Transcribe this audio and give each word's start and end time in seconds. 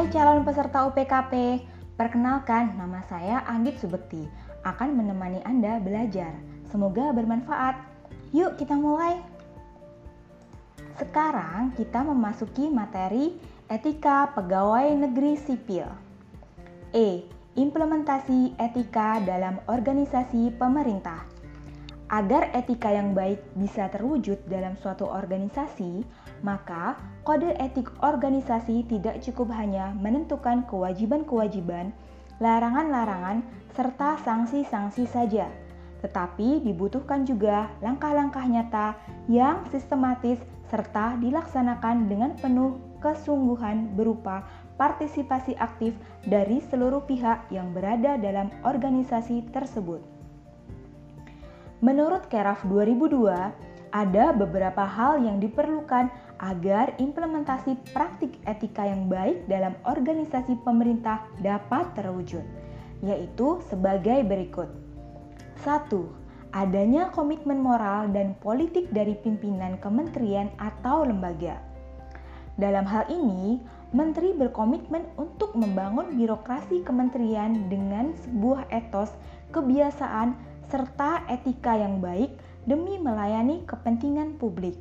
Hai 0.00 0.08
calon 0.08 0.48
peserta 0.48 0.88
UPKP, 0.88 1.60
perkenalkan 1.92 2.72
nama 2.72 3.04
saya 3.04 3.44
Anggit 3.44 3.84
Subekti, 3.84 4.24
akan 4.64 4.96
menemani 4.96 5.44
Anda 5.44 5.76
belajar. 5.76 6.32
Semoga 6.72 7.12
bermanfaat. 7.12 7.76
Yuk 8.32 8.56
kita 8.56 8.80
mulai. 8.80 9.20
Sekarang 10.96 11.76
kita 11.76 12.00
memasuki 12.00 12.72
materi 12.72 13.36
etika 13.68 14.32
pegawai 14.32 14.88
negeri 15.04 15.36
sipil. 15.36 15.84
E. 16.96 17.28
Implementasi 17.60 18.56
etika 18.56 19.20
dalam 19.20 19.60
organisasi 19.68 20.56
pemerintah. 20.56 21.28
Agar 22.08 22.48
etika 22.56 22.88
yang 22.88 23.12
baik 23.12 23.52
bisa 23.52 23.92
terwujud 23.92 24.48
dalam 24.48 24.80
suatu 24.80 25.04
organisasi, 25.04 26.19
maka 26.40 26.96
kode 27.22 27.52
etik 27.60 27.88
organisasi 28.00 28.88
tidak 28.88 29.20
cukup 29.20 29.52
hanya 29.52 29.92
menentukan 29.96 30.64
kewajiban-kewajiban, 30.68 31.92
larangan-larangan, 32.40 33.44
serta 33.76 34.16
sanksi-sanksi 34.24 35.04
saja, 35.04 35.46
tetapi 36.00 36.64
dibutuhkan 36.64 37.28
juga 37.28 37.68
langkah-langkah 37.84 38.44
nyata 38.48 38.96
yang 39.28 39.62
sistematis 39.68 40.40
serta 40.72 41.20
dilaksanakan 41.20 42.08
dengan 42.08 42.32
penuh 42.40 42.80
kesungguhan 43.04 43.92
berupa 43.96 44.46
partisipasi 44.80 45.56
aktif 45.60 45.92
dari 46.24 46.64
seluruh 46.72 47.04
pihak 47.04 47.52
yang 47.52 47.76
berada 47.76 48.16
dalam 48.16 48.48
organisasi 48.64 49.44
tersebut. 49.52 50.00
Menurut 51.80 52.28
Keraf 52.28 52.64
2002, 52.68 53.69
ada 53.90 54.34
beberapa 54.34 54.86
hal 54.86 55.22
yang 55.22 55.42
diperlukan 55.42 56.10
agar 56.40 56.94
implementasi 56.96 57.76
praktik 57.92 58.38
etika 58.48 58.86
yang 58.86 59.10
baik 59.10 59.44
dalam 59.50 59.76
organisasi 59.84 60.56
pemerintah 60.64 61.26
dapat 61.42 61.92
terwujud, 61.98 62.42
yaitu 63.04 63.60
sebagai 63.68 64.24
berikut. 64.24 64.70
1. 65.62 65.90
Adanya 66.50 67.12
komitmen 67.14 67.62
moral 67.62 68.10
dan 68.10 68.34
politik 68.42 68.90
dari 68.90 69.14
pimpinan 69.14 69.78
kementerian 69.78 70.50
atau 70.58 71.06
lembaga. 71.06 71.62
Dalam 72.58 72.82
hal 72.88 73.06
ini, 73.06 73.62
menteri 73.94 74.34
berkomitmen 74.34 75.06
untuk 75.14 75.54
membangun 75.54 76.18
birokrasi 76.18 76.82
kementerian 76.82 77.70
dengan 77.70 78.12
sebuah 78.26 78.66
etos, 78.74 79.14
kebiasaan, 79.54 80.34
serta 80.70 81.26
etika 81.26 81.74
yang 81.74 81.98
baik 81.98 82.30
demi 82.68 83.00
melayani 83.00 83.64
kepentingan 83.64 84.36
publik. 84.36 84.76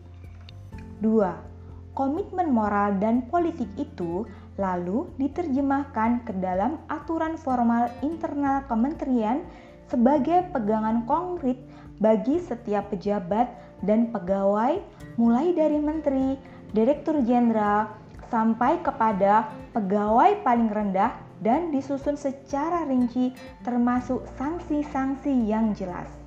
2. 1.00 1.96
Komitmen 1.96 2.52
moral 2.52 3.00
dan 3.00 3.28
politik 3.28 3.68
itu 3.80 4.28
lalu 4.60 5.08
diterjemahkan 5.16 6.28
ke 6.28 6.36
dalam 6.44 6.80
aturan 6.92 7.40
formal 7.40 7.88
internal 8.04 8.68
kementerian 8.68 9.44
sebagai 9.88 10.48
pegangan 10.52 11.08
konkret 11.08 11.58
bagi 12.04 12.40
setiap 12.40 12.92
pejabat 12.92 13.48
dan 13.84 14.12
pegawai 14.12 14.80
mulai 15.16 15.56
dari 15.56 15.80
menteri, 15.80 16.36
direktur 16.76 17.24
jenderal, 17.24 17.92
sampai 18.30 18.80
kepada 18.86 19.50
pegawai 19.74 20.44
paling 20.46 20.70
rendah 20.70 21.12
dan 21.40 21.72
disusun 21.72 22.20
secara 22.20 22.86
rinci 22.86 23.34
termasuk 23.64 24.28
sanksi-sanksi 24.38 25.48
yang 25.48 25.72
jelas. 25.74 26.19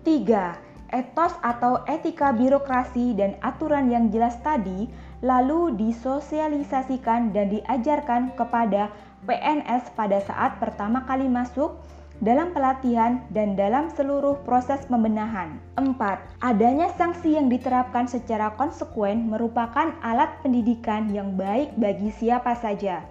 3. 0.00 0.96
Etos 0.96 1.36
atau 1.44 1.84
etika 1.84 2.32
birokrasi 2.32 3.12
dan 3.12 3.36
aturan 3.44 3.92
yang 3.92 4.08
jelas 4.08 4.40
tadi 4.40 4.88
lalu 5.20 5.76
disosialisasikan 5.76 7.36
dan 7.36 7.52
diajarkan 7.52 8.32
kepada 8.32 8.88
PNS 9.28 9.92
pada 9.92 10.24
saat 10.24 10.56
pertama 10.56 11.04
kali 11.04 11.28
masuk 11.28 11.76
dalam 12.24 12.52
pelatihan 12.56 13.20
dan 13.32 13.56
dalam 13.56 13.92
seluruh 13.92 14.40
proses 14.44 14.80
pembenahan. 14.88 15.60
4. 15.76 15.96
Adanya 16.40 16.88
sanksi 16.96 17.36
yang 17.36 17.52
diterapkan 17.52 18.08
secara 18.08 18.52
konsekuen 18.56 19.28
merupakan 19.28 19.92
alat 20.00 20.32
pendidikan 20.40 21.12
yang 21.12 21.36
baik 21.36 21.76
bagi 21.76 22.08
siapa 22.12 22.56
saja. 22.56 23.04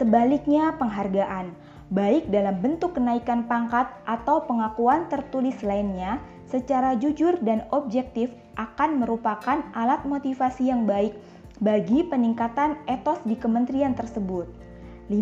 Sebaliknya, 0.00 0.72
penghargaan, 0.80 1.52
baik 1.92 2.32
dalam 2.32 2.56
bentuk 2.64 2.96
kenaikan 2.96 3.44
pangkat 3.44 3.84
atau 4.08 4.48
pengakuan 4.48 5.06
tertulis 5.12 5.60
lainnya, 5.60 6.16
secara 6.48 6.96
jujur 6.96 7.36
dan 7.44 7.68
objektif 7.68 8.32
akan 8.56 9.04
merupakan 9.04 9.60
alat 9.76 10.00
motivasi 10.08 10.72
yang 10.72 10.88
baik 10.88 11.12
bagi 11.60 12.04
peningkatan 12.08 12.80
etos 12.88 13.20
di 13.28 13.36
kementerian 13.36 13.92
tersebut. 13.92 14.48
5 15.12 15.20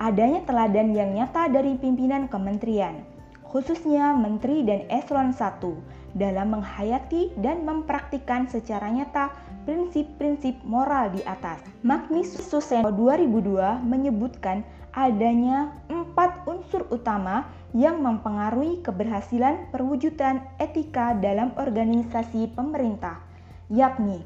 adanya 0.00 0.40
teladan 0.48 0.96
yang 0.96 1.12
nyata 1.12 1.52
dari 1.52 1.76
pimpinan 1.76 2.24
kementerian, 2.26 3.04
khususnya 3.44 4.16
menteri 4.16 4.64
dan 4.64 4.88
eselon 4.88 5.36
1 5.36 6.16
dalam 6.16 6.56
menghayati 6.56 7.36
dan 7.40 7.64
mempraktikkan 7.68 8.48
secara 8.48 8.88
nyata 8.88 9.32
prinsip-prinsip 9.68 10.58
moral 10.64 11.12
di 11.12 11.20
atas. 11.24 11.62
Magnus 11.84 12.34
Suseno 12.36 12.90
2002 12.90 13.84
menyebutkan 13.84 14.64
adanya 14.92 15.72
empat 15.88 16.44
unsur 16.44 16.84
utama 16.92 17.48
yang 17.72 18.04
mempengaruhi 18.04 18.84
keberhasilan 18.84 19.72
perwujudan 19.72 20.44
etika 20.60 21.16
dalam 21.16 21.56
organisasi 21.56 22.52
pemerintah, 22.52 23.24
yakni 23.72 24.20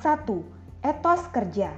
1. 0.00 0.24
Etos 0.80 1.22
kerja 1.28 1.72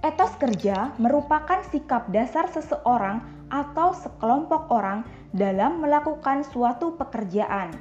Etos 0.00 0.32
kerja 0.38 0.94
merupakan 0.96 1.60
sikap 1.68 2.08
dasar 2.14 2.48
seseorang 2.48 3.20
atau 3.50 3.92
sekelompok 3.92 4.70
orang 4.70 5.02
dalam 5.34 5.82
melakukan 5.82 6.46
suatu 6.46 6.94
pekerjaan. 6.94 7.74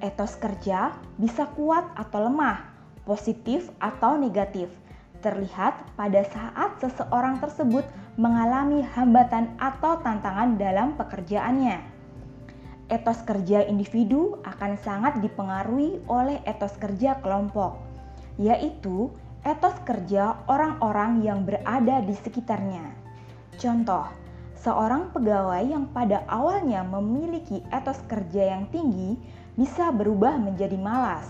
Etos 0.00 0.40
kerja 0.40 0.96
bisa 1.20 1.44
kuat 1.54 1.84
atau 2.00 2.24
lemah, 2.24 2.64
positif 3.04 3.68
atau 3.76 4.16
negatif, 4.16 4.72
terlihat 5.20 5.76
pada 6.00 6.24
saat 6.24 6.80
seseorang 6.80 7.36
tersebut 7.44 7.84
mengalami 8.20 8.84
hambatan 8.84 9.56
atau 9.56 9.96
tantangan 10.04 10.60
dalam 10.60 10.92
pekerjaannya. 11.00 11.80
Etos 12.92 13.24
kerja 13.24 13.64
individu 13.64 14.36
akan 14.44 14.76
sangat 14.76 15.24
dipengaruhi 15.24 16.04
oleh 16.04 16.36
etos 16.44 16.76
kerja 16.76 17.16
kelompok, 17.24 17.80
yaitu 18.36 19.08
etos 19.40 19.72
kerja 19.88 20.36
orang-orang 20.52 21.24
yang 21.24 21.48
berada 21.48 22.04
di 22.04 22.12
sekitarnya. 22.12 22.92
Contoh, 23.56 24.04
seorang 24.60 25.08
pegawai 25.16 25.64
yang 25.64 25.88
pada 25.88 26.20
awalnya 26.28 26.84
memiliki 26.84 27.64
etos 27.72 28.04
kerja 28.04 28.52
yang 28.52 28.68
tinggi 28.68 29.16
bisa 29.56 29.88
berubah 29.96 30.36
menjadi 30.36 30.76
malas, 30.76 31.24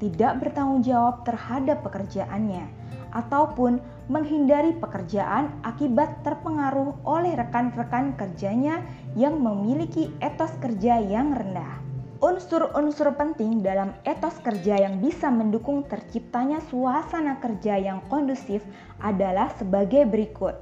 tidak 0.00 0.40
bertanggung 0.40 0.80
jawab 0.80 1.28
terhadap 1.28 1.84
pekerjaannya, 1.84 2.64
ataupun 3.12 3.78
menghindari 4.10 4.76
pekerjaan 4.76 5.52
akibat 5.62 6.20
terpengaruh 6.26 6.96
oleh 7.06 7.36
rekan-rekan 7.38 8.16
kerjanya 8.18 8.82
yang 9.14 9.38
memiliki 9.38 10.10
etos 10.20 10.52
kerja 10.58 10.98
yang 10.98 11.36
rendah. 11.36 11.80
Unsur-unsur 12.22 13.18
penting 13.18 13.66
dalam 13.66 13.98
etos 14.06 14.38
kerja 14.46 14.78
yang 14.78 15.02
bisa 15.02 15.26
mendukung 15.26 15.82
terciptanya 15.90 16.62
suasana 16.70 17.42
kerja 17.42 17.74
yang 17.74 17.98
kondusif 18.06 18.62
adalah 19.02 19.50
sebagai 19.58 20.06
berikut. 20.06 20.54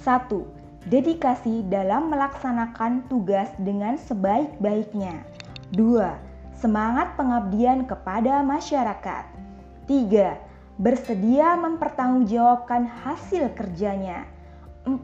1. 0.00 0.88
Dedikasi 0.88 1.68
dalam 1.68 2.08
melaksanakan 2.08 3.12
tugas 3.12 3.52
dengan 3.60 4.00
sebaik-baiknya. 4.00 5.20
2. 5.76 6.56
Semangat 6.56 7.12
pengabdian 7.20 7.84
kepada 7.84 8.40
masyarakat. 8.40 9.28
3. 9.84 10.45
Bersedia 10.76 11.56
mempertanggungjawabkan 11.56 12.84
hasil 12.84 13.56
kerjanya. 13.56 14.28
4. 14.84 15.00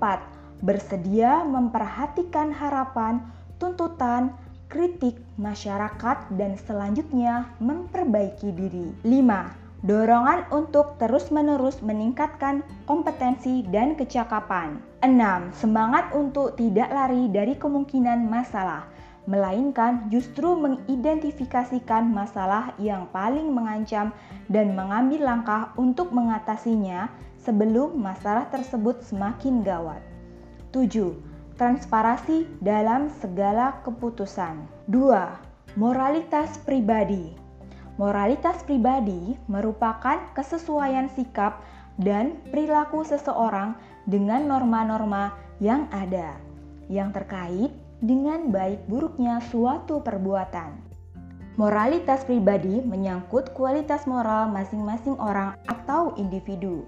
Bersedia 0.60 1.48
memperhatikan 1.48 2.52
harapan, 2.52 3.24
tuntutan, 3.56 4.36
kritik 4.68 5.16
masyarakat 5.40 6.28
dan 6.36 6.60
selanjutnya 6.60 7.48
memperbaiki 7.56 8.52
diri. 8.52 8.92
5. 9.00 9.88
Dorongan 9.88 10.52
untuk 10.52 11.00
terus-menerus 11.00 11.80
meningkatkan 11.80 12.60
kompetensi 12.84 13.64
dan 13.72 13.96
kecakapan. 13.96 14.76
6. 15.00 15.56
Semangat 15.56 16.12
untuk 16.12 16.52
tidak 16.54 16.92
lari 16.92 17.32
dari 17.32 17.56
kemungkinan 17.56 18.28
masalah, 18.28 18.84
melainkan 19.24 20.10
justru 20.10 20.58
mengidentifikasikan 20.58 22.10
masalah 22.10 22.74
yang 22.82 23.06
paling 23.14 23.54
mengancam 23.54 24.10
dan 24.50 24.74
mengambil 24.74 25.22
langkah 25.22 25.70
untuk 25.78 26.10
mengatasinya 26.10 27.06
sebelum 27.38 27.94
masalah 27.98 28.50
tersebut 28.50 29.02
semakin 29.06 29.62
gawat. 29.62 30.02
7 30.74 31.32
transparasi 31.60 32.48
dalam 32.64 33.12
segala 33.22 33.78
keputusan. 33.86 34.66
2. 34.90 35.78
Moralitas 35.78 36.58
pribadi. 36.64 37.36
Moralitas 38.00 38.64
pribadi 38.64 39.36
merupakan 39.46 40.18
kesesuaian 40.32 41.12
sikap 41.12 41.60
dan 42.00 42.40
perilaku 42.50 43.04
seseorang 43.04 43.76
dengan 44.08 44.48
norma-norma 44.48 45.36
yang 45.62 45.86
ada 45.92 46.34
yang 46.90 47.14
terkait 47.14 47.70
dengan 48.02 48.50
baik 48.50 48.90
buruknya 48.90 49.38
suatu 49.46 50.02
perbuatan. 50.02 50.74
Moralitas 51.54 52.26
pribadi 52.26 52.82
menyangkut 52.82 53.54
kualitas 53.54 54.10
moral 54.10 54.50
masing-masing 54.50 55.14
orang 55.22 55.54
atau 55.70 56.10
individu. 56.18 56.82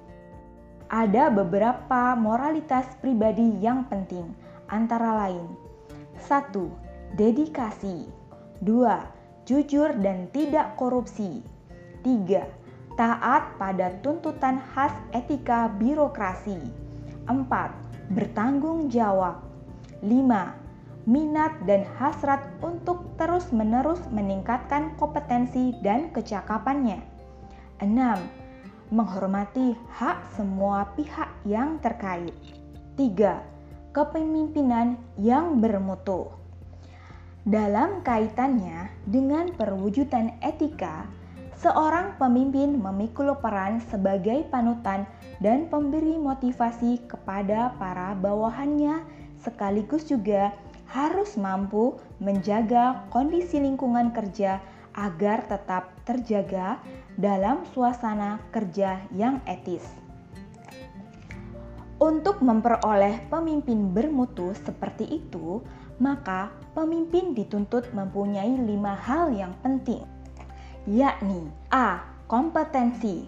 Ada 0.90 1.30
beberapa 1.30 2.18
moralitas 2.18 2.90
pribadi 2.98 3.62
yang 3.62 3.86
penting, 3.86 4.34
antara 4.66 5.14
lain: 5.26 5.46
1. 6.18 6.50
Dedikasi 7.14 8.10
2. 8.66 9.46
Jujur 9.46 9.94
dan 10.02 10.26
tidak 10.34 10.74
korupsi 10.74 11.46
3. 12.02 12.42
Taat 12.98 13.54
pada 13.54 13.94
tuntutan 14.02 14.58
khas 14.74 14.90
etika 15.14 15.70
birokrasi 15.78 16.58
4. 17.30 18.10
Bertanggung 18.10 18.90
jawab 18.90 19.44
5 20.02 20.63
minat 21.04 21.52
dan 21.68 21.84
hasrat 22.00 22.48
untuk 22.64 23.12
terus-menerus 23.20 24.00
meningkatkan 24.08 24.96
kompetensi 24.96 25.76
dan 25.84 26.08
kecakapannya. 26.16 27.00
6. 27.84 27.92
Menghormati 28.88 29.76
hak 29.92 30.32
semua 30.32 30.88
pihak 30.96 31.28
yang 31.44 31.76
terkait. 31.84 32.32
3. 32.96 33.92
Kepemimpinan 33.92 34.96
yang 35.20 35.60
bermutu. 35.60 36.32
Dalam 37.44 38.00
kaitannya 38.00 38.88
dengan 39.04 39.52
perwujudan 39.52 40.32
etika, 40.40 41.04
seorang 41.60 42.16
pemimpin 42.16 42.80
memikul 42.80 43.36
peran 43.36 43.84
sebagai 43.92 44.48
panutan 44.48 45.04
dan 45.44 45.68
pemberi 45.68 46.16
motivasi 46.16 47.04
kepada 47.04 47.76
para 47.76 48.16
bawahannya 48.16 49.04
sekaligus 49.44 50.08
juga 50.08 50.56
harus 50.94 51.34
mampu 51.34 51.98
menjaga 52.22 53.10
kondisi 53.10 53.58
lingkungan 53.58 54.14
kerja 54.14 54.62
agar 54.94 55.42
tetap 55.50 55.90
terjaga 56.06 56.78
dalam 57.18 57.66
suasana 57.74 58.38
kerja 58.54 59.02
yang 59.10 59.42
etis. 59.42 59.82
Untuk 61.98 62.38
memperoleh 62.46 63.26
pemimpin 63.26 63.90
bermutu 63.90 64.54
seperti 64.54 65.18
itu, 65.18 65.66
maka 65.98 66.54
pemimpin 66.78 67.34
dituntut 67.34 67.90
mempunyai 67.90 68.54
lima 68.54 68.94
hal 68.94 69.34
yang 69.34 69.50
penting, 69.66 70.06
yakni 70.86 71.50
A. 71.74 72.06
Kompetensi. 72.30 73.26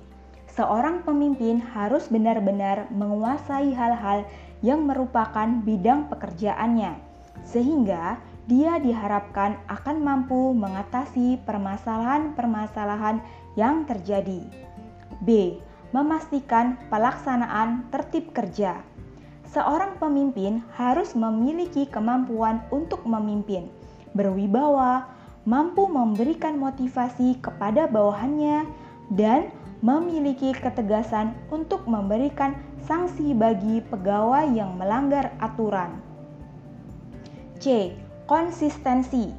Seorang 0.55 1.05
pemimpin 1.05 1.61
harus 1.61 2.09
benar-benar 2.09 2.89
menguasai 2.89 3.77
hal-hal 3.77 4.25
yang 4.65 4.89
merupakan 4.89 5.47
bidang 5.63 6.09
pekerjaannya 6.09 7.06
sehingga 7.47 8.19
dia 8.47 8.79
diharapkan 8.79 9.59
akan 9.67 9.97
mampu 10.03 10.55
mengatasi 10.55 11.39
permasalahan-permasalahan 11.47 13.19
yang 13.59 13.87
terjadi. 13.87 14.43
B. 15.23 15.59
Memastikan 15.95 16.79
pelaksanaan 16.91 17.89
tertib 17.95 18.35
kerja. 18.35 18.83
Seorang 19.51 19.97
pemimpin 20.03 20.61
harus 20.75 21.15
memiliki 21.15 21.87
kemampuan 21.87 22.61
untuk 22.75 23.07
memimpin, 23.07 23.71
berwibawa, 24.13 25.09
mampu 25.47 25.87
memberikan 25.87 26.59
motivasi 26.59 27.39
kepada 27.39 27.87
bawahannya, 27.87 28.67
dan 29.15 29.55
memiliki 29.81 30.51
ketegasan 30.51 31.33
untuk 31.55 31.87
memberikan 31.87 32.59
sanksi 32.85 33.35
bagi 33.35 33.83
pegawai 33.87 34.51
yang 34.51 34.75
melanggar 34.75 35.31
aturan. 35.39 36.06
C. 37.59 37.95
Konsistensi. 38.27 39.31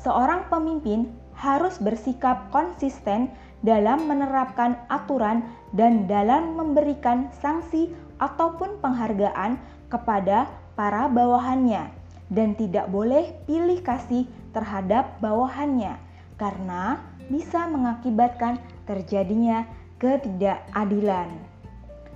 Seorang 0.00 0.50
pemimpin 0.52 1.08
harus 1.38 1.80
bersikap 1.80 2.50
konsisten 2.52 3.30
dalam 3.64 4.04
menerapkan 4.04 4.76
aturan 4.92 5.40
dan 5.72 6.04
dalam 6.04 6.54
memberikan 6.54 7.32
sanksi 7.40 7.90
ataupun 8.20 8.78
penghargaan 8.84 9.56
kepada 9.88 10.46
para 10.76 11.08
bawahannya 11.08 11.88
dan 12.28 12.56
tidak 12.58 12.90
boleh 12.92 13.32
pilih 13.48 13.80
kasih 13.80 14.28
terhadap 14.52 15.16
bawahannya 15.22 15.96
karena 16.36 17.00
bisa 17.30 17.64
mengakibatkan 17.70 18.60
terjadinya 18.84 19.64
ketidakadilan. 19.96 21.30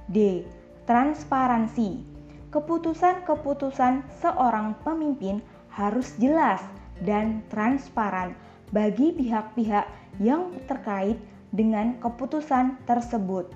D. 0.08 0.44
Transparansi 0.88 2.18
keputusan-keputusan 2.48 4.04
seorang 4.24 4.72
pemimpin 4.80 5.44
harus 5.68 6.16
jelas 6.16 6.64
dan 7.04 7.44
transparan 7.52 8.34
bagi 8.74 9.14
pihak-pihak 9.14 9.86
yang 10.18 10.50
terkait 10.66 11.16
dengan 11.54 11.96
keputusan 12.02 12.76
tersebut. 12.84 13.48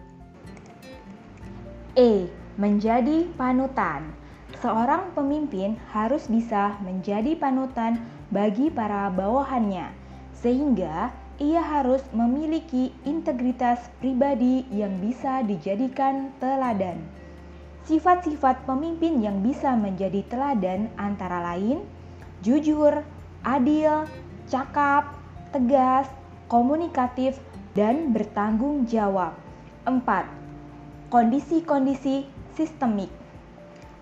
E. 1.99 2.29
Menjadi 2.57 3.29
panutan. 3.37 4.13
Seorang 4.61 5.17
pemimpin 5.17 5.81
harus 5.91 6.29
bisa 6.29 6.77
menjadi 6.85 7.35
panutan 7.35 7.99
bagi 8.29 8.69
para 8.69 9.09
bawahannya, 9.11 9.91
sehingga 10.37 11.11
ia 11.41 11.65
harus 11.65 12.05
memiliki 12.15 12.93
integritas 13.03 13.91
pribadi 13.99 14.69
yang 14.71 15.01
bisa 15.03 15.43
dijadikan 15.43 16.31
teladan. 16.39 17.01
Sifat-sifat 17.83 18.63
pemimpin 18.63 19.19
yang 19.19 19.43
bisa 19.43 19.75
menjadi 19.75 20.23
teladan 20.31 20.87
antara 20.95 21.43
lain 21.43 21.83
jujur, 22.43 23.03
adil, 23.43 24.07
cakap, 24.47 25.19
tegas, 25.51 26.07
komunikatif, 26.47 27.39
dan 27.75 28.15
bertanggung 28.15 28.87
jawab. 28.87 29.35
4. 29.83 29.99
Kondisi-kondisi 31.11 32.27
sistemik. 32.55 33.11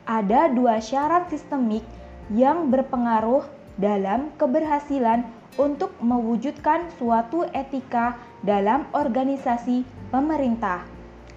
Ada 0.04 0.52
dua 0.52 0.82
syarat 0.82 1.32
sistemik 1.32 1.84
yang 2.28 2.68
berpengaruh 2.68 3.46
dalam 3.80 4.28
keberhasilan 4.36 5.24
untuk 5.56 5.96
mewujudkan 6.04 6.90
suatu 7.00 7.48
etika 7.56 8.18
dalam 8.44 8.84
organisasi 8.92 9.88
pemerintah, 10.12 10.84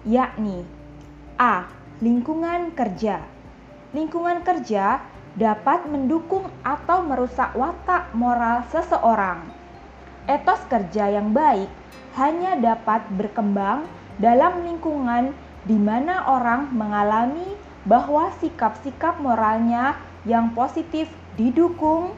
yakni 0.04 0.64
A 1.40 1.83
lingkungan 2.02 2.74
kerja. 2.74 3.22
Lingkungan 3.94 4.42
kerja 4.42 4.98
dapat 5.38 5.86
mendukung 5.86 6.50
atau 6.66 7.06
merusak 7.06 7.54
watak 7.54 8.10
moral 8.18 8.66
seseorang. 8.74 9.46
Etos 10.26 10.58
kerja 10.66 11.14
yang 11.14 11.30
baik 11.30 11.70
hanya 12.18 12.58
dapat 12.58 13.06
berkembang 13.14 13.86
dalam 14.18 14.66
lingkungan 14.66 15.30
di 15.62 15.78
mana 15.78 16.26
orang 16.26 16.74
mengalami 16.74 17.54
bahwa 17.86 18.34
sikap-sikap 18.42 19.22
moralnya 19.22 19.94
yang 20.26 20.50
positif 20.50 21.06
didukung, 21.38 22.16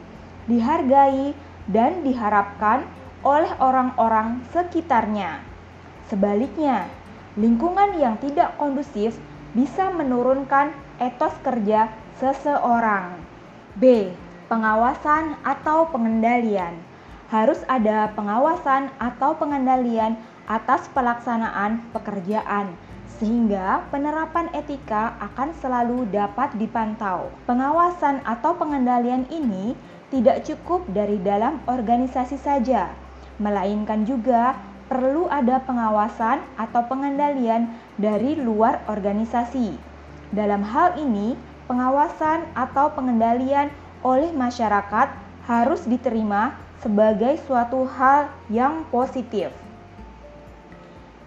dihargai, 0.49 1.37
dan 1.69 2.01
diharapkan 2.01 2.87
oleh 3.21 3.51
orang-orang 3.61 4.41
sekitarnya. 4.55 5.43
Sebaliknya, 6.07 6.87
lingkungan 7.35 7.99
yang 7.99 8.15
tidak 8.17 8.55
kondusif 8.55 9.19
bisa 9.57 9.89
menurunkan 9.89 10.69
etos 11.01 11.33
kerja 11.41 11.89
seseorang. 12.21 13.17
B. 13.81 14.13
Pengawasan 14.45 15.41
atau 15.41 15.89
pengendalian. 15.89 16.77
Harus 17.33 17.59
ada 17.65 18.13
pengawasan 18.13 18.93
atau 19.01 19.33
pengendalian 19.35 20.15
atas 20.47 20.87
pelaksanaan 20.93 21.83
pekerjaan 21.91 22.77
sehingga 23.17 23.81
penerapan 23.89 24.47
etika 24.53 25.17
akan 25.19 25.51
selalu 25.57 26.05
dapat 26.13 26.53
dipantau. 26.55 27.33
Pengawasan 27.49 28.21
atau 28.23 28.53
pengendalian 28.55 29.25
ini 29.33 29.73
tidak 30.13 30.45
cukup 30.45 30.85
dari 30.93 31.19
dalam 31.19 31.59
organisasi 31.65 32.37
saja, 32.39 32.93
melainkan 33.41 34.05
juga 34.05 34.55
perlu 34.87 35.27
ada 35.27 35.59
pengawasan 35.63 36.43
atau 36.55 36.81
pengendalian 36.87 37.71
dari 37.99 38.39
luar 38.39 38.83
organisasi. 38.87 39.75
Dalam 40.31 40.63
hal 40.63 40.99
ini, 40.99 41.35
pengawasan 41.67 42.47
atau 42.55 42.91
pengendalian 42.95 43.71
oleh 44.03 44.31
masyarakat 44.31 45.11
harus 45.47 45.83
diterima 45.87 46.55
sebagai 46.79 47.39
suatu 47.47 47.87
hal 47.87 48.31
yang 48.47 48.87
positif. 48.91 49.51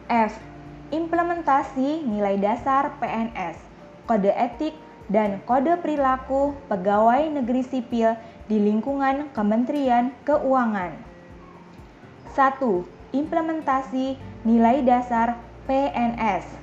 F. 0.08 0.36
Implementasi 0.90 2.02
nilai 2.02 2.34
dasar 2.42 2.98
PNS, 2.98 3.56
kode 4.10 4.34
etik, 4.34 4.74
dan 5.06 5.38
kode 5.46 5.78
perilaku 5.78 6.54
pegawai 6.66 7.30
negeri 7.30 7.62
sipil 7.62 8.18
di 8.50 8.58
lingkungan 8.58 9.30
Kementerian 9.30 10.10
Keuangan. 10.26 10.98
1 12.34 12.99
implementasi 13.12 14.18
nilai 14.46 14.82
dasar 14.82 15.38
PNS. 15.68 16.60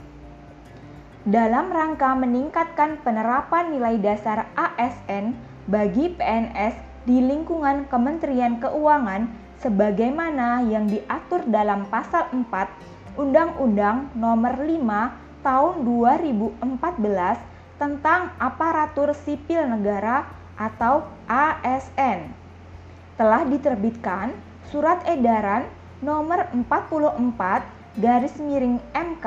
dalam 1.27 1.67
rangka 1.67 2.15
meningkatkan 2.15 3.03
penerapan 3.03 3.75
nilai 3.75 3.99
dasar 3.99 4.47
ASN 4.55 5.35
bagi 5.67 6.15
PNS 6.15 7.03
di 7.03 7.19
lingkungan 7.19 7.83
Kementerian 7.91 8.63
Keuangan 8.63 9.27
sebagaimana 9.59 10.63
yang 10.63 10.87
diatur 10.87 11.43
dalam 11.51 11.83
pasal 11.91 12.31
4 12.31 13.19
Undang-Undang 13.19 14.15
Nomor 14.15 14.55
5 14.55 15.43
Tahun 15.43 15.75
2014 15.83 17.79
tentang 17.79 18.31
Aparatur 18.39 19.11
Sipil 19.15 19.63
Negara 19.67 20.27
atau 20.55 21.07
ASN. 21.27 22.31
Telah 23.19 23.43
diterbitkan 23.47 24.31
Surat 24.67 25.03
Edaran 25.07 25.67
Nomor 25.97 26.45
44 26.53 27.97
garis 27.97 28.37
miring 28.37 28.77
MK 28.93 29.25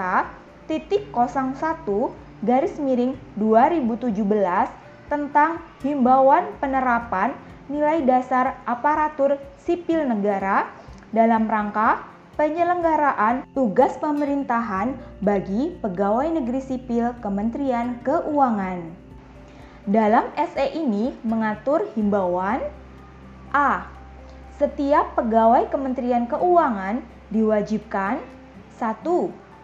titik 0.70 1.10
01 1.10 1.58
garis 2.46 2.78
miring 2.78 3.18
2017 3.34 4.14
tentang 5.10 5.58
himbauan 5.82 6.46
penerapan 6.62 7.34
nilai 7.66 8.06
dasar 8.06 8.62
aparatur 8.70 9.34
sipil 9.66 10.06
negara 10.06 10.70
dalam 11.10 11.50
rangka 11.50 12.06
penyelenggaraan 12.38 13.42
tugas 13.50 13.98
pemerintahan 13.98 14.94
bagi 15.20 15.74
pegawai 15.82 16.30
negeri 16.38 16.62
sipil 16.62 17.18
Kementerian 17.18 17.98
Keuangan. 18.06 19.10
Dalam 19.90 20.30
SE 20.38 20.66
ini 20.78 21.10
mengatur 21.26 21.90
himbauan 21.98 22.62
A. 23.50 23.90
Setiap 24.60 25.16
pegawai 25.16 25.72
Kementerian 25.72 26.28
Keuangan 26.28 27.00
diwajibkan 27.32 28.20
1 28.76 29.00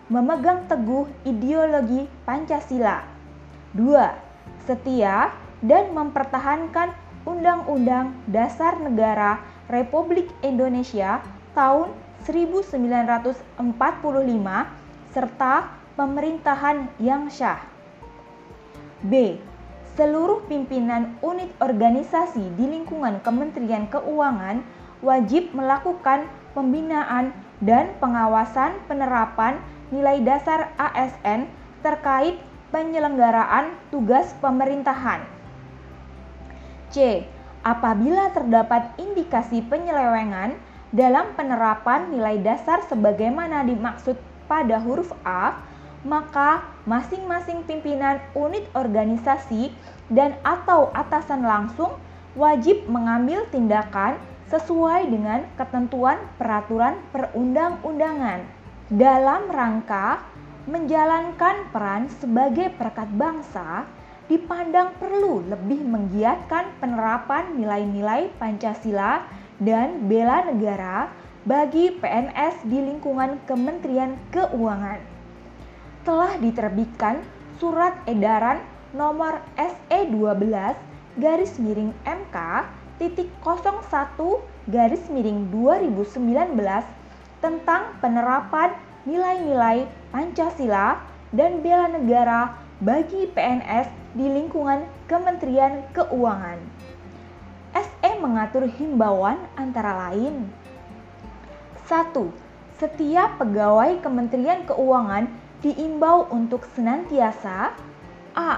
memegang 0.09 0.65
teguh 0.73 1.05
ideologi 1.21 2.09
Pancasila. 2.25 3.05
2. 3.77 3.93
Setia 4.65 5.37
dan 5.61 5.93
mempertahankan 5.93 6.97
Undang-Undang 7.29 8.17
Dasar 8.25 8.81
Negara 8.81 9.45
Republik 9.69 10.33
Indonesia 10.41 11.21
tahun 11.53 11.93
1945 12.25 13.53
serta 15.13 15.77
pemerintahan 15.93 16.89
yang 16.97 17.29
syah. 17.29 17.61
B. 19.05 19.37
Seluruh 19.93 20.41
pimpinan 20.49 21.21
unit 21.21 21.53
organisasi 21.61 22.49
di 22.57 22.65
lingkungan 22.65 23.21
Kementerian 23.21 23.93
Keuangan 23.93 24.76
wajib 25.05 25.53
melakukan 25.53 26.29
pembinaan 26.57 27.33
dan 27.61 27.93
pengawasan 28.01 28.77
penerapan 28.89 29.61
nilai 29.93 30.21
dasar 30.25 30.73
ASN 30.77 31.49
terkait 31.85 32.37
penyelenggaraan 32.75 33.73
tugas 33.93 34.35
pemerintahan. 34.43 35.23
C. 36.91 37.27
Apabila 37.67 38.31
terdapat 38.31 38.95
indikasi 38.99 39.59
penyelewengan 39.67 40.55
dalam 40.95 41.35
penerapan 41.35 42.15
nilai 42.15 42.39
dasar 42.39 42.83
sebagaimana 42.87 43.67
dimaksud 43.67 44.15
pada 44.47 44.79
huruf 44.79 45.11
A, 45.27 45.59
maka 46.07 46.63
masing-masing 46.87 47.67
pimpinan 47.67 48.23
unit 48.39 48.63
organisasi 48.79 49.75
dan 50.07 50.39
atau 50.47 50.95
atasan 50.95 51.43
langsung 51.43 51.99
wajib 52.39 52.87
mengambil 52.87 53.43
tindakan 53.51 54.15
sesuai 54.47 55.11
dengan 55.11 55.43
ketentuan 55.59 56.23
peraturan 56.39 57.03
perundang-undangan 57.11 58.47
dalam 58.87 59.51
rangka 59.51 60.23
menjalankan 60.71 61.71
peran 61.75 62.07
sebagai 62.23 62.71
perekat 62.75 63.11
bangsa 63.15 63.87
dipandang 64.27 64.95
perlu 64.99 65.43
lebih 65.47 65.83
menggiatkan 65.87 66.75
penerapan 66.83 67.55
nilai-nilai 67.59 68.31
Pancasila 68.39 69.23
dan 69.63 70.11
bela 70.11 70.43
negara 70.47 71.11
bagi 71.47 71.95
PNS 71.95 72.67
di 72.67 72.83
lingkungan 72.83 73.39
Kementerian 73.47 74.19
Keuangan. 74.35 74.99
Telah 76.03 76.39
diterbitkan 76.43 77.23
surat 77.63 77.95
edaran 78.11 78.63
nomor 78.91 79.39
SE12 79.55 80.75
garis 81.23 81.55
miring 81.63 81.95
MK 82.03 82.37
titik 82.97 83.29
01 83.45 83.87
garis 84.73 85.05
miring 85.13 85.53
2019 85.53 86.57
tentang 87.45 87.95
penerapan 88.01 88.73
nilai-nilai 89.05 89.87
Pancasila 90.11 91.05
dan 91.31 91.61
bela 91.61 91.93
negara 91.93 92.57
bagi 92.81 93.29
PNS 93.31 93.89
di 94.17 94.27
lingkungan 94.27 94.89
Kementerian 95.07 95.85
Keuangan. 95.93 96.59
SE 97.77 98.11
mengatur 98.19 98.65
himbauan 98.65 99.37
antara 99.61 100.09
lain 100.09 100.49
1. 101.87 102.17
Setiap 102.77 103.41
pegawai 103.41 104.01
Kementerian 104.01 104.65
Keuangan 104.65 105.29
diimbau 105.61 106.29
untuk 106.33 106.67
senantiasa 106.77 107.73
A. 108.37 108.53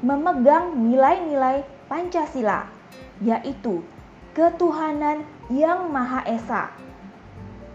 Memegang 0.00 0.76
nilai-nilai 0.76 1.64
Pancasila, 1.88 2.79
yaitu 3.20 3.84
ketuhanan 4.32 5.24
yang 5.52 5.92
Maha 5.92 6.24
Esa, 6.24 6.72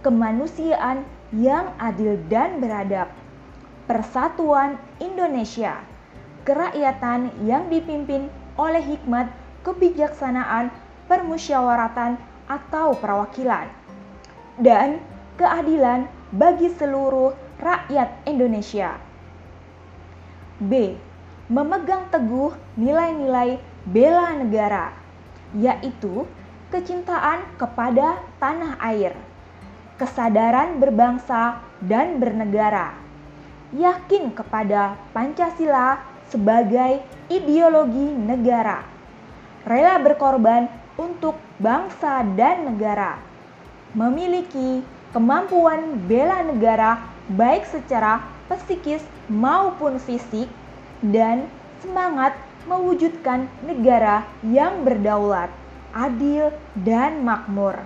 kemanusiaan 0.02 1.06
yang 1.36 1.74
adil 1.78 2.18
dan 2.30 2.58
beradab, 2.64 3.12
persatuan 3.86 4.82
Indonesia, 4.98 5.82
kerakyatan 6.48 7.34
yang 7.46 7.68
dipimpin 7.70 8.32
oleh 8.56 8.82
hikmat 8.82 9.30
kebijaksanaan 9.66 10.72
permusyawaratan 11.06 12.18
atau 12.48 12.94
perwakilan, 12.98 13.70
dan 14.62 15.02
keadilan 15.36 16.08
bagi 16.32 16.72
seluruh 16.72 17.36
rakyat 17.60 18.24
Indonesia. 18.26 18.96
B. 20.62 20.96
Memegang 21.46 22.10
teguh 22.10 22.58
nilai-nilai 22.74 23.62
bela 23.86 24.34
negara, 24.34 25.05
yaitu 25.56 26.28
kecintaan 26.70 27.48
kepada 27.56 28.20
tanah 28.38 28.76
air 28.84 29.16
kesadaran 29.96 30.76
berbangsa 30.76 31.64
dan 31.80 32.20
bernegara, 32.20 33.00
yakin 33.72 34.36
kepada 34.36 35.00
Pancasila 35.16 36.04
sebagai 36.28 37.00
ideologi 37.32 38.12
negara, 38.12 38.84
rela 39.64 39.96
berkorban 40.04 40.68
untuk 41.00 41.40
bangsa 41.64 42.28
dan 42.36 42.76
negara, 42.76 43.16
memiliki 43.96 44.84
kemampuan 45.16 45.96
bela 46.12 46.44
negara 46.44 47.00
baik 47.32 47.64
secara 47.64 48.20
psikis 48.52 49.02
maupun 49.32 49.96
fisik, 49.96 50.52
dan 51.00 51.48
semangat 51.80 52.36
mewujudkan 52.66 53.50
negara 53.66 54.26
yang 54.46 54.86
berdaulat, 54.86 55.50
adil, 55.94 56.54
dan 56.76 57.22
makmur 57.22 57.82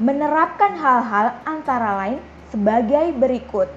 menerapkan 0.00 0.80
hal-hal 0.80 1.36
antara 1.44 2.00
lain 2.00 2.18
sebagai 2.48 3.12
berikut: 3.20 3.68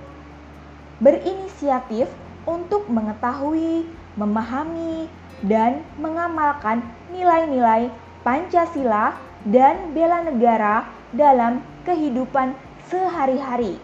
berinisiatif 1.03 2.08
untuk 2.48 2.88
mengetahui, 2.88 3.84
memahami, 4.15 5.12
dan 5.44 5.84
mengamalkan 6.00 6.80
nilai-nilai 7.12 7.92
Pancasila 8.24 9.20
dan 9.44 9.92
bela 9.92 10.24
negara 10.24 10.88
dalam 11.12 11.60
kehidupan 11.84 12.56
sehari-hari. 12.88 13.75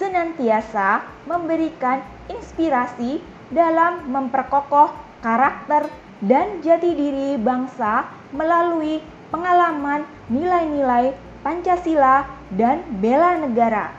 Senantiasa 0.00 1.04
memberikan 1.28 2.00
inspirasi 2.32 3.20
dalam 3.48 4.08
memperkokoh 4.08 4.92
karakter 5.24 5.88
dan 6.20 6.60
jati 6.60 6.92
diri 6.94 7.38
bangsa 7.38 8.10
melalui 8.34 9.00
pengalaman 9.30 10.04
nilai-nilai 10.28 11.14
Pancasila 11.38 12.26
dan 12.50 12.82
bela 12.98 13.38
negara. 13.38 13.94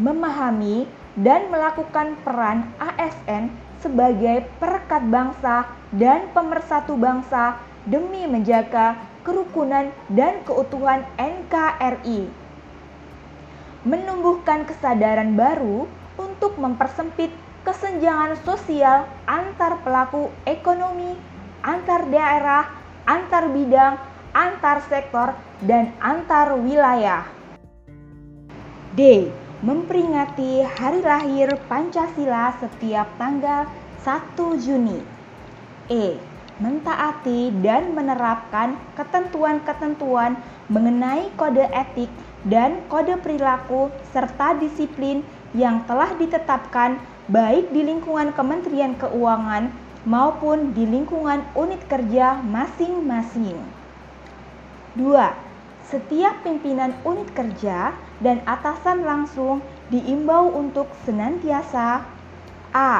Memahami 0.00 0.88
dan 1.12 1.52
melakukan 1.52 2.16
peran 2.24 2.72
ASN 2.80 3.52
sebagai 3.84 4.48
perekat 4.56 5.04
bangsa 5.12 5.68
dan 5.92 6.24
pemersatu 6.32 6.96
bangsa 6.96 7.60
demi 7.84 8.24
menjaga 8.24 8.96
kerukunan 9.26 9.92
dan 10.08 10.40
keutuhan 10.48 11.04
NKRI. 11.20 12.30
Menumbuhkan 13.84 14.64
kesadaran 14.64 15.34
baru 15.34 15.90
untuk 16.16 16.56
mempersempit 16.56 17.34
kesenjangan 17.62 18.34
sosial 18.42 19.06
antar 19.26 19.78
pelaku 19.86 20.30
ekonomi, 20.46 21.14
antar 21.62 22.06
daerah, 22.10 22.66
antar 23.06 23.50
bidang, 23.50 23.94
antar 24.34 24.82
sektor, 24.90 25.34
dan 25.62 25.94
antar 26.02 26.58
wilayah. 26.58 27.26
D. 28.92 29.30
memperingati 29.62 30.66
hari 30.66 31.00
lahir 31.06 31.54
Pancasila 31.70 32.52
setiap 32.58 33.06
tanggal 33.16 33.70
1 34.02 34.34
Juni. 34.58 34.98
E. 35.86 36.18
Mentaati 36.60 37.48
dan 37.64 37.94
menerapkan 37.96 38.76
ketentuan-ketentuan 38.94 40.36
mengenai 40.68 41.30
kode 41.38 41.64
etik 41.72 42.10
dan 42.44 42.82
kode 42.90 43.16
perilaku 43.22 43.88
serta 44.10 44.58
disiplin 44.58 45.24
yang 45.56 45.82
telah 45.88 46.12
ditetapkan 46.18 47.00
baik 47.30 47.70
di 47.70 47.86
lingkungan 47.86 48.34
Kementerian 48.34 48.98
Keuangan 48.98 49.70
maupun 50.02 50.74
di 50.74 50.82
lingkungan 50.82 51.46
unit 51.54 51.78
kerja 51.86 52.42
masing-masing. 52.42 53.62
2. 54.98 55.06
Setiap 55.86 56.42
pimpinan 56.42 56.90
unit 57.06 57.30
kerja 57.30 57.94
dan 58.18 58.42
atasan 58.42 59.06
langsung 59.06 59.62
diimbau 59.94 60.50
untuk 60.50 60.90
senantiasa 61.06 62.02
A. 62.74 62.94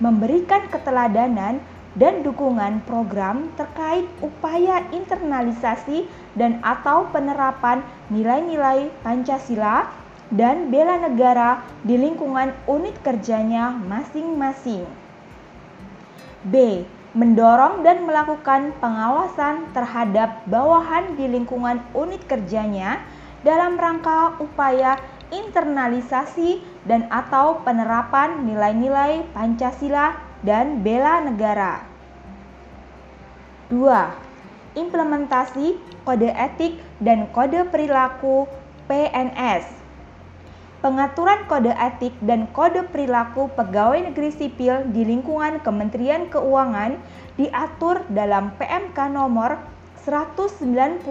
Memberikan 0.00 0.64
keteladanan 0.72 1.60
dan 1.92 2.24
dukungan 2.24 2.80
program 2.88 3.52
terkait 3.60 4.08
upaya 4.24 4.88
internalisasi 4.94 6.08
dan 6.38 6.62
atau 6.64 7.10
penerapan 7.12 7.84
nilai-nilai 8.08 8.88
Pancasila 9.04 9.99
dan 10.30 10.70
bela 10.70 11.02
negara 11.02 11.66
di 11.82 11.98
lingkungan 11.98 12.54
unit 12.70 12.94
kerjanya 13.02 13.74
masing-masing. 13.74 14.86
B 16.46 16.86
mendorong 17.10 17.82
dan 17.82 18.06
melakukan 18.06 18.70
pengawasan 18.78 19.74
terhadap 19.74 20.46
bawahan 20.46 21.18
di 21.18 21.26
lingkungan 21.26 21.82
unit 21.90 22.22
kerjanya 22.30 23.02
dalam 23.42 23.74
rangka 23.74 24.38
upaya 24.38 24.94
internalisasi 25.34 26.62
dan 26.86 27.10
atau 27.10 27.62
penerapan 27.66 28.46
nilai-nilai 28.46 29.26
Pancasila 29.34 30.14
dan 30.46 30.86
bela 30.86 31.18
negara. 31.26 31.82
2. 33.74 34.78
Implementasi 34.78 35.78
kode 36.06 36.30
etik 36.30 36.78
dan 37.02 37.26
kode 37.34 37.66
perilaku 37.70 38.46
PNS 38.86 39.79
pengaturan 40.80 41.44
kode 41.44 41.72
etik 41.76 42.16
dan 42.24 42.48
kode 42.56 42.88
perilaku 42.88 43.52
pegawai 43.52 44.00
negeri 44.00 44.32
sipil 44.32 44.88
di 44.88 45.04
lingkungan 45.04 45.60
Kementerian 45.60 46.32
Keuangan 46.32 46.96
diatur 47.36 48.00
dalam 48.08 48.56
PMK 48.56 49.12
nomor 49.12 49.60
190 50.08 51.04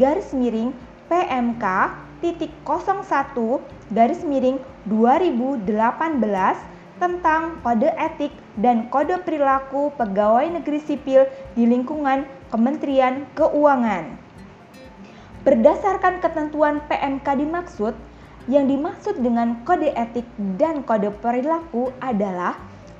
garis 0.00 0.32
miring 0.32 0.72
PMK 1.12 1.64
titik 2.24 2.52
01 2.64 3.04
garis 3.92 4.24
miring 4.24 4.56
2018 4.88 5.68
tentang 6.96 7.60
kode 7.60 7.92
etik 8.00 8.32
dan 8.56 8.88
kode 8.88 9.20
perilaku 9.28 9.92
pegawai 10.00 10.48
negeri 10.48 10.80
sipil 10.80 11.28
di 11.52 11.68
lingkungan 11.68 12.24
Kementerian 12.48 13.28
Keuangan. 13.36 14.16
Berdasarkan 15.44 16.24
ketentuan 16.24 16.80
PMK 16.88 17.26
dimaksud, 17.36 17.92
yang 18.50 18.68
dimaksud 18.68 19.20
dengan 19.24 19.64
kode 19.64 19.92
etik 19.96 20.28
dan 20.60 20.84
kode 20.84 21.08
perilaku 21.24 21.94
adalah 22.00 22.56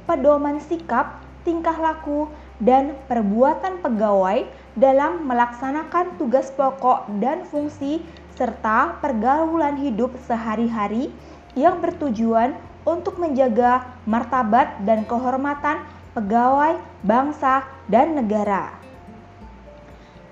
pedoman 0.09 0.61
sikap, 0.61 1.21
tingkah 1.45 1.77
laku, 1.77 2.29
dan 2.63 2.97
perbuatan 3.11 3.83
pegawai 3.83 4.47
dalam 4.79 5.27
melaksanakan 5.27 6.17
tugas 6.17 6.49
pokok 6.55 7.11
dan 7.21 7.45
fungsi 7.45 8.01
serta 8.35 8.99
pergaulan 8.99 9.79
hidup 9.79 10.11
sehari-hari 10.27 11.11
yang 11.55 11.79
bertujuan 11.79 12.55
untuk 12.85 13.17
menjaga 13.17 13.87
martabat 14.05 14.83
dan 14.85 15.07
kehormatan 15.07 15.83
pegawai, 16.15 16.79
bangsa, 17.03 17.67
dan 17.91 18.15
negara. 18.15 18.71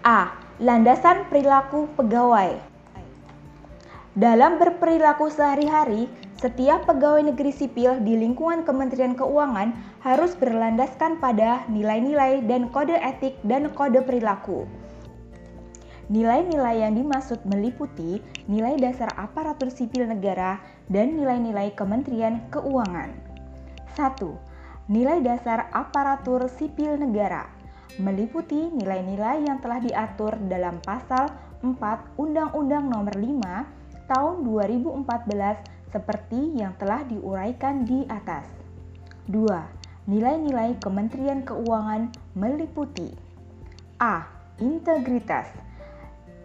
A. 0.03 0.35
Landasan 0.63 1.27
perilaku 1.27 1.91
pegawai. 1.99 2.72
Dalam 4.13 4.61
berperilaku 4.61 5.33
sehari-hari, 5.33 6.05
setiap 6.37 6.85
pegawai 6.85 7.33
negeri 7.33 7.49
sipil 7.49 7.97
di 8.05 8.13
lingkungan 8.21 8.61
Kementerian 8.61 9.17
Keuangan 9.17 9.73
harus 10.05 10.37
berlandaskan 10.37 11.17
pada 11.17 11.65
nilai-nilai 11.73 12.45
dan 12.45 12.69
kode 12.69 12.93
etik 12.93 13.41
dan 13.49 13.73
kode 13.73 14.05
perilaku. 14.05 14.69
Nilai-nilai 16.13 16.85
yang 16.85 16.93
dimaksud 16.93 17.41
meliputi 17.49 18.21
nilai 18.53 18.77
dasar 18.77 19.09
aparatur 19.17 19.73
sipil 19.73 20.05
negara 20.05 20.61
dan 20.93 21.17
nilai-nilai 21.17 21.73
Kementerian 21.73 22.45
Keuangan. 22.53 23.17
1. 23.97 24.93
Nilai 24.93 25.25
dasar 25.25 25.73
aparatur 25.73 26.53
sipil 26.53 27.01
negara 27.01 27.49
meliputi 27.97 28.73
nilai-nilai 28.77 29.49
yang 29.49 29.57
telah 29.65 29.81
diatur 29.81 30.37
dalam 30.53 30.81
pasal 30.85 31.33
4 31.65 31.81
Undang-Undang 32.21 32.93
Nomor 32.93 33.17
5 33.17 33.82
tahun 34.09 34.47
2014 34.47 35.93
seperti 35.93 36.57
yang 36.57 36.73
telah 36.81 37.05
diuraikan 37.05 37.85
di 37.85 38.09
atas. 38.09 38.49
2. 39.29 40.11
Nilai-nilai 40.11 40.81
Kementerian 40.83 41.47
Keuangan 41.47 42.11
meliputi 42.35 43.15
A. 44.03 44.27
Integritas 44.59 45.47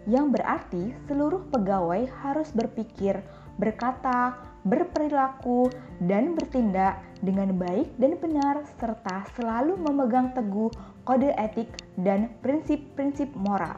yang 0.08 0.32
berarti 0.32 0.96
seluruh 1.04 1.44
pegawai 1.52 2.08
harus 2.24 2.48
berpikir, 2.54 3.20
berkata, 3.60 4.40
berperilaku, 4.64 5.68
dan 6.00 6.32
bertindak 6.32 7.02
dengan 7.20 7.52
baik 7.58 7.92
dan 7.98 8.16
benar 8.16 8.62
serta 8.78 9.26
selalu 9.36 9.76
memegang 9.76 10.32
teguh 10.32 10.70
kode 11.04 11.34
etik 11.36 11.68
dan 11.98 12.32
prinsip-prinsip 12.40 13.28
moral. 13.36 13.76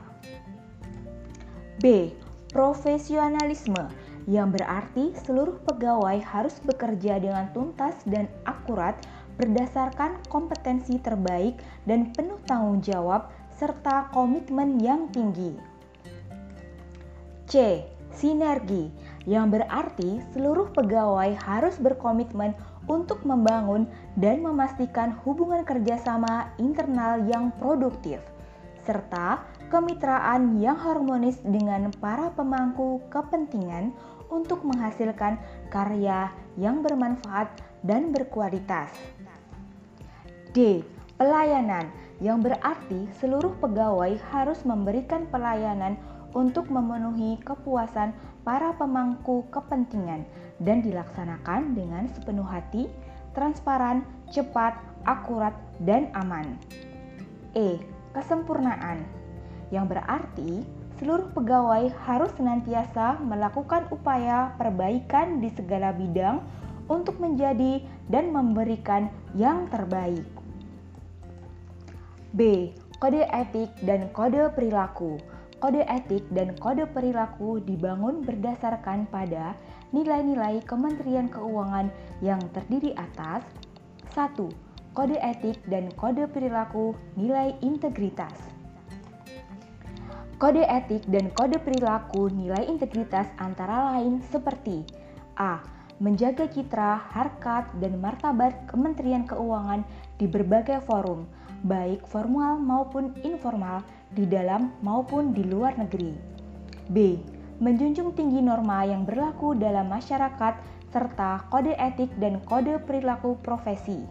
B 1.81 2.13
profesionalisme 2.51 3.91
yang 4.29 4.51
berarti 4.55 5.15
seluruh 5.27 5.59
pegawai 5.67 6.19
harus 6.23 6.59
bekerja 6.63 7.19
dengan 7.23 7.51
tuntas 7.55 7.97
dan 8.07 8.31
akurat 8.47 8.99
berdasarkan 9.41 10.21
kompetensi 10.29 11.01
terbaik 11.01 11.57
dan 11.89 12.13
penuh 12.13 12.39
tanggung 12.45 12.85
jawab 12.85 13.33
serta 13.57 14.13
komitmen 14.13 14.77
yang 14.79 15.09
tinggi. 15.09 15.57
C. 17.49 17.85
Sinergi 18.11 18.91
yang 19.25 19.49
berarti 19.49 20.21
seluruh 20.35 20.69
pegawai 20.75 21.33
harus 21.41 21.79
berkomitmen 21.79 22.53
untuk 22.91 23.23
membangun 23.23 23.87
dan 24.19 24.43
memastikan 24.43 25.15
hubungan 25.23 25.63
kerjasama 25.63 26.51
internal 26.59 27.23
yang 27.29 27.55
produktif, 27.63 28.19
serta 28.83 29.47
kemitraan 29.71 30.59
yang 30.59 30.75
harmonis 30.75 31.39
dengan 31.47 31.95
para 32.03 32.35
pemangku 32.35 33.01
kepentingan 33.09 33.95
untuk 34.27 34.67
menghasilkan 34.67 35.39
karya 35.71 36.35
yang 36.59 36.83
bermanfaat 36.83 37.55
dan 37.87 38.11
berkualitas. 38.11 38.91
D. 40.51 40.83
Pelayanan 41.15 41.87
yang 42.19 42.43
berarti 42.43 43.07
seluruh 43.23 43.55
pegawai 43.63 44.19
harus 44.35 44.61
memberikan 44.67 45.31
pelayanan 45.31 45.95
untuk 46.35 46.67
memenuhi 46.67 47.39
kepuasan 47.43 48.11
para 48.43 48.75
pemangku 48.75 49.47
kepentingan 49.55 50.27
dan 50.59 50.83
dilaksanakan 50.83 51.79
dengan 51.79 52.11
sepenuh 52.11 52.47
hati, 52.47 52.91
transparan, 53.37 54.03
cepat, 54.35 54.75
akurat, 55.07 55.55
dan 55.87 56.11
aman. 56.19 56.59
E. 57.55 57.79
Kesempurnaan 58.11 59.20
yang 59.71 59.87
berarti 59.87 60.67
seluruh 61.01 61.33
pegawai 61.33 61.89
harus 62.05 62.29
senantiasa 62.37 63.25
melakukan 63.25 63.89
upaya 63.89 64.53
perbaikan 64.61 65.41
di 65.41 65.49
segala 65.57 65.97
bidang 65.97 66.45
untuk 66.93 67.17
menjadi 67.17 67.81
dan 68.13 68.35
memberikan 68.35 69.09
yang 69.33 69.71
terbaik. 69.73 70.27
B. 72.37 72.71
Kode 73.01 73.25
etik 73.33 73.73
dan 73.81 74.13
kode 74.13 74.53
perilaku. 74.53 75.17
Kode 75.57 75.89
etik 75.89 76.29
dan 76.37 76.53
kode 76.61 76.85
perilaku 76.93 77.65
dibangun 77.65 78.21
berdasarkan 78.21 79.09
pada 79.09 79.57
nilai-nilai 79.97 80.61
Kementerian 80.69 81.33
Keuangan 81.33 81.89
yang 82.21 82.41
terdiri 82.53 82.93
atas 83.01 83.41
1. 84.13 84.37
Kode 84.93 85.17
etik 85.17 85.57
dan 85.65 85.89
kode 85.97 86.29
perilaku 86.29 86.93
nilai 87.17 87.57
integritas 87.65 88.60
Kode 90.41 90.65
etik 90.65 91.05
dan 91.05 91.29
kode 91.37 91.61
perilaku 91.61 92.33
nilai 92.33 92.65
integritas 92.65 93.29
antara 93.37 93.93
lain 93.93 94.25
seperti 94.33 94.89
A. 95.37 95.61
Menjaga 96.01 96.49
citra, 96.49 96.97
harkat, 97.13 97.69
dan 97.77 98.01
martabat 98.01 98.57
Kementerian 98.65 99.29
Keuangan 99.29 99.85
di 100.17 100.25
berbagai 100.25 100.81
forum, 100.89 101.29
baik 101.69 102.09
formal 102.09 102.57
maupun 102.57 103.13
informal, 103.21 103.85
di 104.17 104.25
dalam 104.25 104.73
maupun 104.81 105.37
di 105.37 105.45
luar 105.45 105.77
negeri. 105.77 106.17
B. 106.89 107.21
menjunjung 107.61 108.17
tinggi 108.17 108.41
norma 108.41 108.81
yang 108.89 109.05
berlaku 109.05 109.53
dalam 109.53 109.93
masyarakat 109.93 110.57
serta 110.89 111.53
kode 111.53 111.77
etik 111.77 112.09
dan 112.17 112.41
kode 112.49 112.81
perilaku 112.89 113.37
profesi. 113.45 114.09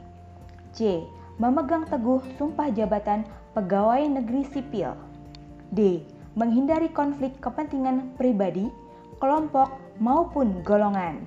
C. 0.78 1.02
Memegang 1.42 1.90
teguh 1.90 2.22
sumpah 2.38 2.70
jabatan 2.70 3.26
pegawai 3.58 4.06
negeri 4.06 4.46
sipil. 4.46 4.94
D. 5.74 6.06
Menghindari 6.40 6.88
konflik 6.96 7.36
kepentingan 7.44 8.16
pribadi, 8.16 8.72
kelompok, 9.20 9.76
maupun 10.00 10.64
golongan. 10.64 11.20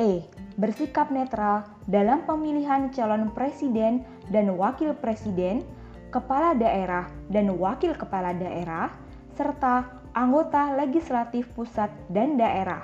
E. 0.00 0.24
Bersikap 0.56 1.12
netral 1.12 1.68
dalam 1.84 2.24
pemilihan 2.24 2.88
calon 2.88 3.28
presiden 3.36 4.00
dan 4.32 4.56
wakil 4.56 4.96
presiden, 4.96 5.60
kepala 6.08 6.56
daerah 6.56 7.12
dan 7.28 7.52
wakil 7.60 7.92
kepala 7.92 8.32
daerah, 8.32 8.88
serta 9.36 10.00
anggota 10.16 10.72
legislatif 10.80 11.52
pusat 11.52 11.92
dan 12.08 12.40
daerah. 12.40 12.80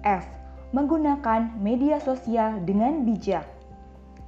F. 0.00 0.24
Menggunakan 0.72 1.60
media 1.60 2.00
sosial 2.00 2.64
dengan 2.64 3.04
bijak. 3.04 3.44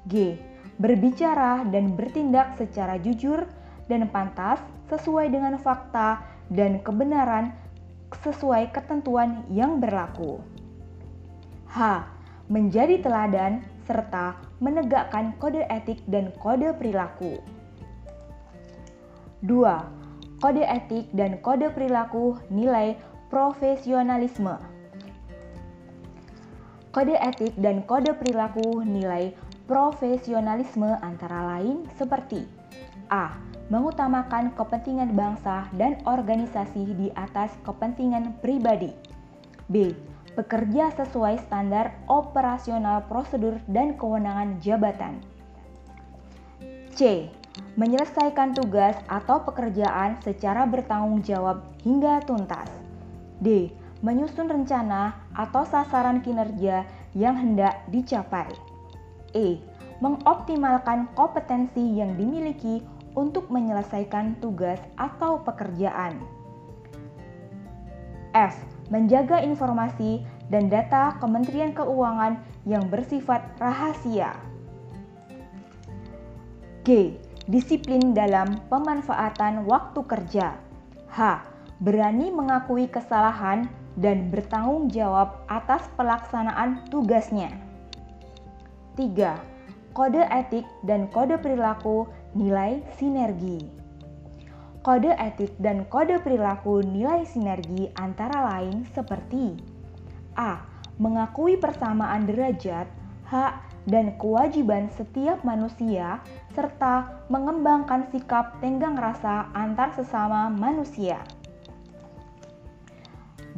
G. 0.04 0.36
Berbicara 0.76 1.64
dan 1.72 1.96
bertindak 1.96 2.60
secara 2.60 3.00
jujur 3.00 3.46
dan 3.92 4.08
pantas 4.08 4.56
sesuai 4.88 5.28
dengan 5.28 5.60
fakta 5.60 6.24
dan 6.48 6.80
kebenaran 6.80 7.52
sesuai 8.24 8.72
ketentuan 8.72 9.44
yang 9.52 9.76
berlaku. 9.80 10.40
H. 11.68 12.08
Menjadi 12.48 13.00
teladan 13.00 13.64
serta 13.84 14.36
menegakkan 14.60 15.36
kode 15.40 15.64
etik 15.68 16.00
dan 16.08 16.32
kode 16.40 16.72
perilaku. 16.76 17.40
2. 19.44 20.40
Kode 20.40 20.64
etik 20.64 21.08
dan 21.16 21.40
kode 21.40 21.72
perilaku 21.72 22.36
nilai 22.52 22.96
profesionalisme. 23.32 24.60
Kode 26.92 27.16
etik 27.16 27.56
dan 27.56 27.80
kode 27.88 28.12
perilaku 28.20 28.84
nilai 28.84 29.32
profesionalisme 29.64 31.00
antara 31.00 31.56
lain 31.56 31.88
seperti 31.96 32.61
A 33.12 33.36
mengutamakan 33.68 34.56
kepentingan 34.56 35.12
bangsa 35.12 35.68
dan 35.76 36.00
organisasi 36.08 36.96
di 36.96 37.08
atas 37.12 37.52
kepentingan 37.64 38.40
pribadi. 38.40 38.92
B. 39.68 39.92
Bekerja 40.32 40.88
sesuai 40.96 41.44
standar 41.44 41.92
operasional 42.08 43.04
prosedur 43.04 43.60
dan 43.68 44.00
kewenangan 44.00 44.56
jabatan. 44.64 45.20
C. 46.96 47.28
Menyelesaikan 47.76 48.56
tugas 48.56 48.96
atau 49.08 49.44
pekerjaan 49.44 50.16
secara 50.24 50.64
bertanggung 50.64 51.20
jawab 51.20 51.64
hingga 51.84 52.24
tuntas. 52.24 52.68
D. 53.44 53.72
Menyusun 54.00 54.48
rencana 54.48 55.16
atau 55.36 55.68
sasaran 55.68 56.24
kinerja 56.24 56.88
yang 57.12 57.36
hendak 57.36 57.84
dicapai. 57.92 58.48
E. 59.36 59.60
Mengoptimalkan 60.00 61.12
kompetensi 61.14 62.00
yang 62.00 62.18
dimiliki 62.18 62.82
untuk 63.12 63.48
menyelesaikan 63.52 64.40
tugas 64.40 64.80
atau 64.96 65.40
pekerjaan. 65.44 66.20
F. 68.32 68.56
Menjaga 68.88 69.40
informasi 69.40 70.24
dan 70.52 70.68
data 70.68 71.16
Kementerian 71.20 71.72
Keuangan 71.72 72.40
yang 72.68 72.84
bersifat 72.92 73.44
rahasia. 73.56 74.36
G. 76.84 77.16
Disiplin 77.48 78.12
dalam 78.12 78.60
pemanfaatan 78.68 79.64
waktu 79.64 80.00
kerja. 80.04 80.56
H. 81.08 81.18
Berani 81.82 82.30
mengakui 82.30 82.86
kesalahan 82.86 83.66
dan 83.98 84.32
bertanggung 84.32 84.88
jawab 84.88 85.44
atas 85.50 85.84
pelaksanaan 85.98 86.88
tugasnya. 86.88 87.52
3 88.96 89.52
kode 89.92 90.24
etik 90.32 90.64
dan 90.88 91.06
kode 91.12 91.36
perilaku 91.38 92.08
nilai 92.32 92.80
sinergi. 92.96 93.68
Kode 94.82 95.14
etik 95.14 95.54
dan 95.62 95.86
kode 95.86 96.18
perilaku 96.26 96.82
nilai 96.82 97.22
sinergi 97.22 97.86
antara 97.94 98.50
lain 98.50 98.82
seperti 98.90 99.54
A. 100.34 100.58
Mengakui 100.98 101.56
persamaan 101.56 102.26
derajat, 102.28 102.90
hak, 103.26 103.54
dan 103.86 104.14
kewajiban 104.18 104.86
setiap 104.94 105.42
manusia 105.42 106.22
serta 106.54 107.26
mengembangkan 107.26 108.06
sikap 108.14 108.58
tenggang 108.62 108.94
rasa 108.94 109.50
antar 109.56 109.90
sesama 109.94 110.46
manusia. 110.52 111.18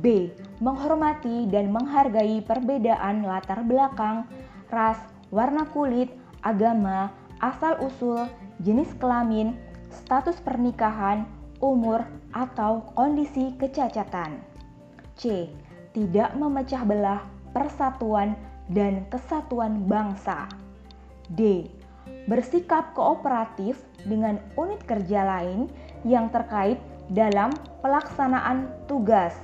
B. 0.00 0.32
Menghormati 0.60 1.48
dan 1.48 1.72
menghargai 1.72 2.40
perbedaan 2.44 3.24
latar 3.26 3.64
belakang, 3.64 4.28
ras, 4.70 5.00
warna 5.32 5.66
kulit, 5.70 6.12
agama, 6.44 7.10
asal-usul, 7.42 8.26
jenis 8.64 8.88
kelamin, 8.96 9.54
status 9.92 10.40
pernikahan, 10.40 11.28
umur, 11.60 12.02
atau 12.34 12.88
kondisi 12.96 13.54
kecacatan. 13.60 14.40
C. 15.14 15.52
Tidak 15.94 16.34
memecah 16.34 16.82
belah 16.82 17.22
persatuan 17.54 18.34
dan 18.66 19.06
kesatuan 19.12 19.86
bangsa. 19.86 20.50
D. 21.30 21.70
Bersikap 22.26 22.96
kooperatif 22.96 23.78
dengan 24.02 24.40
unit 24.58 24.82
kerja 24.84 25.22
lain 25.22 25.70
yang 26.02 26.28
terkait 26.32 26.80
dalam 27.12 27.52
pelaksanaan 27.84 28.68
tugas. 28.90 29.36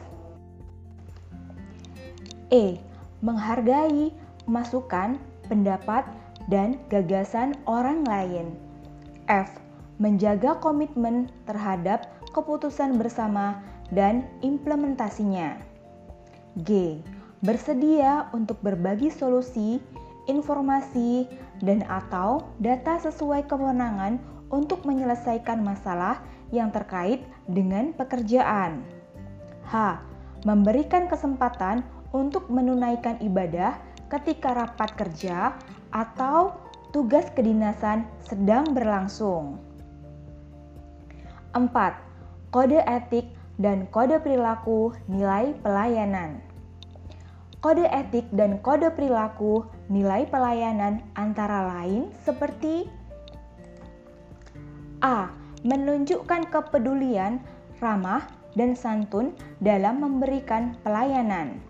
E. 2.51 2.83
Menghargai 3.21 4.11
masukan, 4.49 5.21
pendapat, 5.47 6.09
dan 6.51 6.81
gagasan 6.91 7.55
orang 7.69 8.03
lain. 8.09 8.70
F. 9.31 9.63
Menjaga 10.03 10.59
komitmen 10.59 11.31
terhadap 11.47 12.11
keputusan 12.35 12.99
bersama 12.99 13.63
dan 13.95 14.27
implementasinya. 14.43 15.55
G. 16.67 16.99
Bersedia 17.41 18.27
untuk 18.35 18.59
berbagi 18.59 19.09
solusi, 19.09 19.79
informasi, 20.27 21.31
dan 21.63 21.87
atau 21.87 22.51
data 22.59 22.99
sesuai 22.99 23.47
kewenangan 23.47 24.19
untuk 24.51 24.83
menyelesaikan 24.83 25.63
masalah 25.63 26.19
yang 26.51 26.75
terkait 26.75 27.23
dengan 27.47 27.95
pekerjaan. 27.95 28.83
H. 29.71 30.03
Memberikan 30.43 31.07
kesempatan 31.07 31.87
untuk 32.11 32.51
menunaikan 32.51 33.23
ibadah 33.23 33.79
ketika 34.11 34.59
rapat 34.59 34.91
kerja 34.99 35.55
atau 35.95 36.59
tugas 36.91 37.27
kedinasan 37.35 38.07
sedang 38.27 38.75
berlangsung. 38.75 39.59
4. 41.55 41.71
Kode 42.51 42.83
etik 42.87 43.31
dan 43.59 43.87
kode 43.91 44.19
perilaku 44.23 44.95
nilai 45.07 45.55
pelayanan. 45.63 46.43
Kode 47.63 47.87
etik 47.91 48.27
dan 48.35 48.59
kode 48.63 48.91
perilaku 48.95 49.67
nilai 49.91 50.27
pelayanan 50.27 51.03
antara 51.15 51.67
lain 51.67 52.11
seperti 52.23 52.87
A. 55.03 55.31
Menunjukkan 55.61 56.49
kepedulian, 56.49 57.45
ramah, 57.85 58.25
dan 58.57 58.73
santun 58.75 59.37
dalam 59.61 60.01
memberikan 60.01 60.75
pelayanan. 60.81 61.61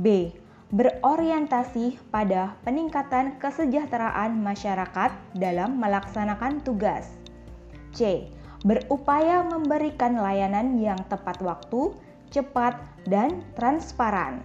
B 0.00 0.32
berorientasi 0.68 1.96
pada 2.12 2.52
peningkatan 2.60 3.40
kesejahteraan 3.40 4.36
masyarakat 4.36 5.16
dalam 5.32 5.80
melaksanakan 5.80 6.60
tugas. 6.60 7.08
C. 7.96 8.28
Berupaya 8.68 9.46
memberikan 9.48 10.20
layanan 10.20 10.76
yang 10.76 11.00
tepat 11.08 11.40
waktu, 11.40 11.96
cepat, 12.28 12.76
dan 13.08 13.40
transparan. 13.56 14.44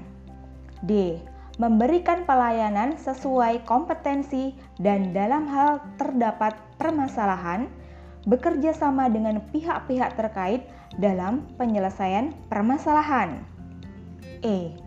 D. 0.88 1.20
Memberikan 1.60 2.24
pelayanan 2.24 2.96
sesuai 2.98 3.68
kompetensi 3.68 4.56
dan 4.80 5.12
dalam 5.12 5.46
hal 5.46 5.84
terdapat 6.00 6.56
permasalahan, 6.80 7.68
bekerja 8.26 8.72
sama 8.74 9.12
dengan 9.12 9.44
pihak-pihak 9.52 10.16
terkait 10.16 10.66
dalam 10.98 11.44
penyelesaian 11.60 12.32
permasalahan. 12.48 13.44
E 14.42 14.83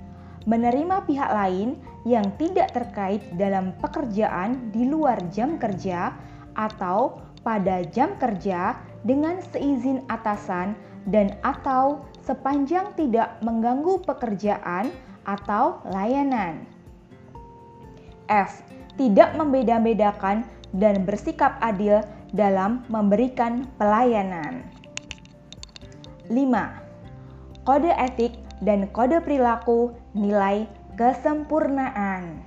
menerima 0.46 1.02
pihak 1.04 1.30
lain 1.30 1.76
yang 2.06 2.24
tidak 2.38 2.70
terkait 2.70 3.22
dalam 3.34 3.74
pekerjaan 3.82 4.70
di 4.70 4.86
luar 4.86 5.18
jam 5.34 5.58
kerja 5.58 6.14
atau 6.54 7.18
pada 7.42 7.82
jam 7.90 8.14
kerja 8.16 8.78
dengan 9.02 9.42
seizin 9.50 10.02
atasan 10.06 10.78
dan 11.06 11.34
atau 11.42 12.02
sepanjang 12.22 12.94
tidak 12.98 13.38
mengganggu 13.42 14.02
pekerjaan 14.02 14.90
atau 15.26 15.82
layanan. 15.86 16.66
F. 18.26 18.62
Tidak 18.96 19.38
membeda-bedakan 19.38 20.46
dan 20.74 21.06
bersikap 21.06 21.60
adil 21.62 22.02
dalam 22.34 22.82
memberikan 22.90 23.68
pelayanan. 23.78 24.66
5 26.26 27.66
kode 27.66 27.90
etik 27.98 28.45
dan 28.64 28.88
kode 28.92 29.20
perilaku 29.20 29.92
nilai 30.16 30.64
kesempurnaan. 30.96 32.40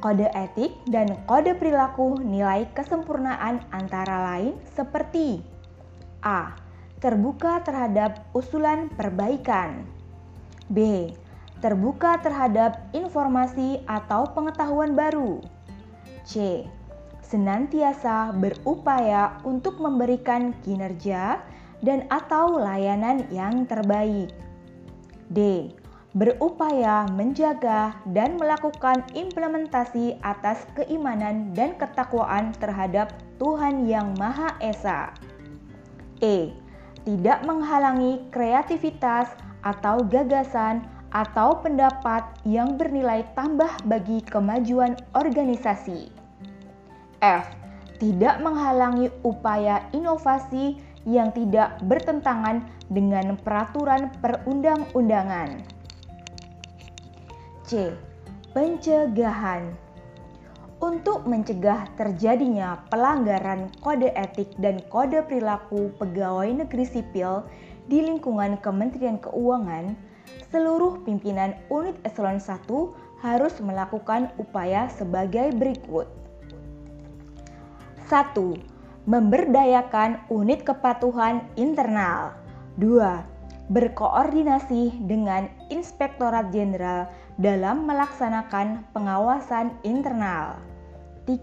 Kode 0.00 0.28
etik 0.32 0.76
dan 0.92 1.16
kode 1.24 1.56
perilaku 1.56 2.20
nilai 2.20 2.68
kesempurnaan 2.76 3.64
antara 3.72 4.32
lain 4.32 4.56
seperti 4.76 5.40
A. 6.24 6.52
Terbuka 7.00 7.60
terhadap 7.64 8.24
usulan 8.32 8.88
perbaikan 8.92 9.84
B. 10.72 11.08
Terbuka 11.60 12.20
terhadap 12.20 12.84
informasi 12.92 13.80
atau 13.88 14.28
pengetahuan 14.32 14.92
baru 14.92 15.40
C. 16.24 16.64
Senantiasa 17.24 18.36
berupaya 18.36 19.40
untuk 19.42 19.80
memberikan 19.80 20.54
kinerja 20.62 21.40
dan 21.80 22.06
atau 22.12 22.60
layanan 22.60 23.24
yang 23.32 23.64
terbaik 23.66 24.30
D. 25.30 25.72
Berupaya 26.16 27.04
menjaga 27.12 27.92
dan 28.08 28.40
melakukan 28.40 29.04
implementasi 29.12 30.16
atas 30.24 30.64
keimanan 30.72 31.52
dan 31.52 31.76
ketakwaan 31.76 32.56
terhadap 32.56 33.12
Tuhan 33.36 33.84
Yang 33.84 34.16
Maha 34.16 34.56
Esa. 34.64 35.12
E. 36.24 36.56
Tidak 37.04 37.44
menghalangi 37.44 38.32
kreativitas 38.32 39.28
atau 39.60 40.00
gagasan 40.08 40.88
atau 41.12 41.60
pendapat 41.60 42.24
yang 42.48 42.80
bernilai 42.80 43.22
tambah 43.36 43.70
bagi 43.84 44.24
kemajuan 44.24 44.96
organisasi. 45.12 46.08
F. 47.20 47.44
Tidak 47.96 48.44
menghalangi 48.44 49.08
upaya 49.24 49.88
inovasi 49.96 50.76
yang 51.06 51.30
tidak 51.30 51.78
bertentangan 51.86 52.66
dengan 52.90 53.38
peraturan 53.38 54.10
perundang-undangan. 54.18 55.62
C. 57.66 57.94
Pencegahan 58.50 59.86
untuk 60.76 61.24
mencegah 61.24 61.88
terjadinya 61.96 62.84
pelanggaran 62.92 63.72
kode 63.80 64.12
etik 64.12 64.52
dan 64.60 64.76
kode 64.92 65.24
perilaku 65.24 65.88
pegawai 65.96 66.52
negeri 66.52 66.84
sipil 66.84 67.48
di 67.88 68.04
lingkungan 68.04 68.60
Kementerian 68.60 69.16
Keuangan, 69.16 69.96
seluruh 70.52 71.00
pimpinan 71.06 71.56
unit 71.72 71.96
eselon 72.04 72.36
1 72.36 72.68
harus 73.24 73.54
melakukan 73.64 74.28
upaya 74.36 74.90
sebagai 74.92 75.54
berikut. 75.56 76.06
1 78.12 78.75
memberdayakan 79.06 80.18
unit 80.26 80.66
kepatuhan 80.66 81.46
internal. 81.54 82.34
2. 82.82 83.70
Berkoordinasi 83.70 85.06
dengan 85.06 85.46
Inspektorat 85.70 86.50
Jenderal 86.50 87.06
dalam 87.38 87.86
melaksanakan 87.86 88.82
pengawasan 88.90 89.78
internal. 89.86 90.58
3. 91.30 91.38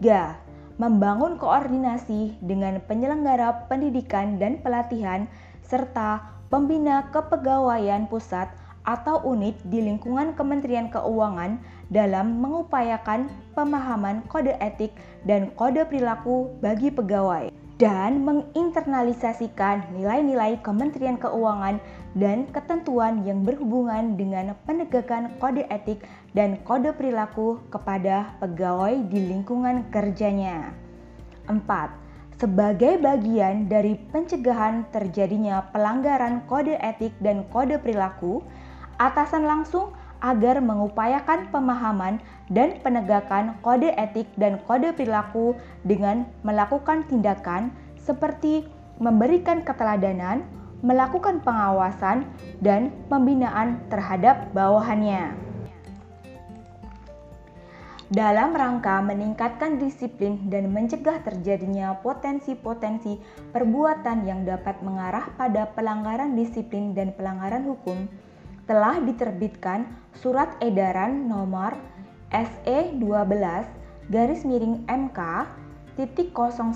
Membangun 0.75 1.39
koordinasi 1.39 2.35
dengan 2.43 2.83
penyelenggara 2.83 3.71
pendidikan 3.71 4.35
dan 4.35 4.59
pelatihan 4.59 5.23
serta 5.63 6.19
pembina 6.51 7.07
kepegawaian 7.15 8.11
pusat 8.11 8.51
atau 8.83 9.23
unit 9.23 9.55
di 9.71 9.79
lingkungan 9.79 10.35
Kementerian 10.35 10.91
Keuangan 10.91 11.55
dalam 11.87 12.43
mengupayakan 12.43 13.31
pemahaman 13.55 14.27
kode 14.27 14.59
etik 14.59 14.91
dan 15.23 15.47
kode 15.55 15.87
perilaku 15.87 16.51
bagi 16.59 16.91
pegawai 16.91 17.52
dan 17.83 18.23
menginternalisasikan 18.23 19.91
nilai-nilai 19.91 20.55
Kementerian 20.63 21.19
Keuangan 21.19 21.83
dan 22.15 22.47
ketentuan 22.55 23.27
yang 23.27 23.43
berhubungan 23.43 24.15
dengan 24.15 24.55
penegakan 24.63 25.35
kode 25.35 25.67
etik 25.67 25.99
dan 26.31 26.63
kode 26.63 26.95
perilaku 26.95 27.59
kepada 27.67 28.39
pegawai 28.39 29.03
di 29.11 29.27
lingkungan 29.27 29.83
kerjanya. 29.91 30.71
4 31.51 31.59
sebagai 32.39 33.03
bagian 33.03 33.67
dari 33.67 33.99
pencegahan 34.15 34.87
terjadinya 34.95 35.67
pelanggaran 35.75 36.47
kode 36.47 36.79
etik 36.79 37.11
dan 37.19 37.43
kode 37.51 37.79
perilaku, 37.83 38.39
atasan 38.95 39.43
langsung 39.43 39.91
agar 40.23 40.63
mengupayakan 40.63 41.51
pemahaman 41.51 42.23
dan 42.47 42.79
penegakan 42.79 43.59
kode 43.59 43.91
etik 43.99 44.31
dan 44.39 44.55
kode 44.63 44.95
perilaku 44.95 45.53
dengan 45.83 46.23
melakukan 46.47 47.03
tindakan 47.11 47.75
seperti 47.99 48.63
memberikan 49.03 49.67
keteladanan, 49.67 50.47
melakukan 50.79 51.43
pengawasan, 51.43 52.23
dan 52.63 52.95
pembinaan 53.11 53.83
terhadap 53.91 54.47
bawahannya. 54.55 55.35
Dalam 58.13 58.53
rangka 58.53 59.01
meningkatkan 59.01 59.81
disiplin 59.81 60.37
dan 60.45 60.69
mencegah 60.69 61.25
terjadinya 61.25 61.97
potensi-potensi 61.97 63.17
perbuatan 63.49 64.29
yang 64.29 64.45
dapat 64.45 64.77
mengarah 64.85 65.33
pada 65.33 65.65
pelanggaran 65.73 66.37
disiplin 66.37 66.93
dan 66.93 67.09
pelanggaran 67.17 67.65
hukum, 67.65 68.05
telah 68.63 69.03
diterbitkan 69.03 69.87
Surat 70.15 70.55
Edaran 70.63 71.27
Nomor 71.27 71.75
SE 72.31 72.79
12 72.97 73.03
garis 74.09 74.41
miring 74.47 74.87
MK 74.87 75.19
titik 75.99 76.31
01 76.31 76.73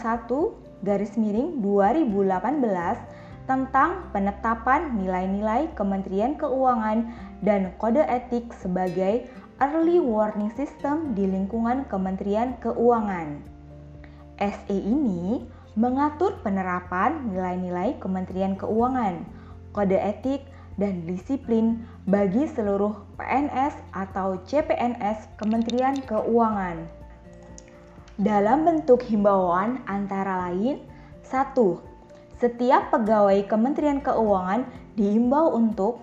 garis 0.83 1.17
miring 1.17 1.63
2018 1.63 3.47
tentang 3.47 4.11
penetapan 4.11 4.99
nilai-nilai 4.99 5.71
Kementerian 5.73 6.35
Keuangan 6.35 7.07
dan 7.41 7.71
kode 7.79 8.03
etik 8.03 8.51
sebagai 8.51 9.31
early 9.63 10.03
warning 10.03 10.51
system 10.53 11.15
di 11.15 11.23
lingkungan 11.25 11.87
Kementerian 11.87 12.59
Keuangan. 12.59 13.39
SE 14.37 14.77
ini 14.77 15.47
mengatur 15.79 16.37
penerapan 16.43 17.31
nilai-nilai 17.31 17.97
Kementerian 17.97 18.53
Keuangan, 18.59 19.23
kode 19.73 19.97
etik, 19.97 20.45
dan 20.77 21.03
disiplin 21.09 21.81
bagi 22.05 22.45
seluruh 22.45 22.93
PNS 23.17 23.73
atau 23.93 24.37
CPNS 24.45 25.25
Kementerian 25.41 25.97
Keuangan. 26.05 26.85
Dalam 28.17 28.65
bentuk 28.65 29.05
himbauan 29.05 29.81
antara 29.89 30.49
lain, 30.49 30.81
1. 31.25 31.53
Setiap 32.37 32.93
pegawai 32.93 33.45
Kementerian 33.49 34.01
Keuangan 34.01 34.65
diimbau 34.97 35.53
untuk 35.53 36.01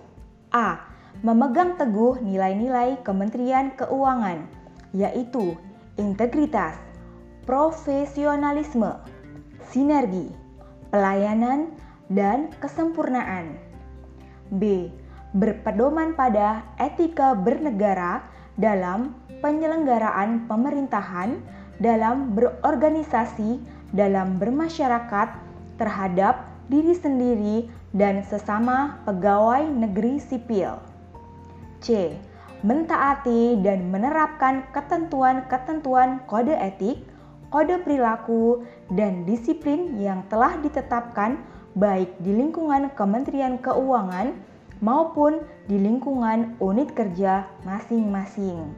A. 0.51 0.79
Memegang 1.23 1.79
teguh 1.79 2.19
nilai-nilai 2.23 2.99
Kementerian 3.07 3.75
Keuangan, 3.79 4.47
yaitu 4.91 5.55
integritas, 5.99 6.75
profesionalisme, 7.47 8.99
sinergi, 9.71 10.35
pelayanan, 10.91 11.71
dan 12.11 12.51
kesempurnaan. 12.59 13.74
B. 14.55 14.89
Berpedoman 15.35 16.15
pada 16.15 16.63
etika 16.79 17.35
bernegara 17.35 18.23
dalam 18.55 19.19
penyelenggaraan 19.43 20.47
pemerintahan, 20.47 21.43
dalam 21.83 22.39
berorganisasi, 22.39 23.59
dalam 23.91 24.39
bermasyarakat 24.39 25.29
terhadap 25.75 26.47
diri 26.71 26.95
sendiri 26.95 27.57
dan 27.93 28.23
sesama 28.25 29.03
pegawai 29.05 29.67
negeri 29.69 30.23
sipil. 30.23 30.79
C. 31.83 32.17
Mentaati 32.65 33.61
dan 33.61 33.93
menerapkan 33.93 34.65
ketentuan-ketentuan 34.73 36.25
kode 36.25 36.57
etik, 36.57 37.05
kode 37.53 37.77
perilaku, 37.85 38.65
dan 38.89 39.29
disiplin 39.29 40.01
yang 40.01 40.25
telah 40.33 40.57
ditetapkan 40.65 41.37
baik 41.75 42.23
di 42.23 42.31
lingkungan 42.31 42.95
Kementerian 42.95 43.59
Keuangan 43.59 44.31
maupun 44.79 45.43
di 45.67 45.75
lingkungan 45.79 46.55
unit 46.63 46.95
kerja 46.95 47.51
masing-masing. 47.67 48.71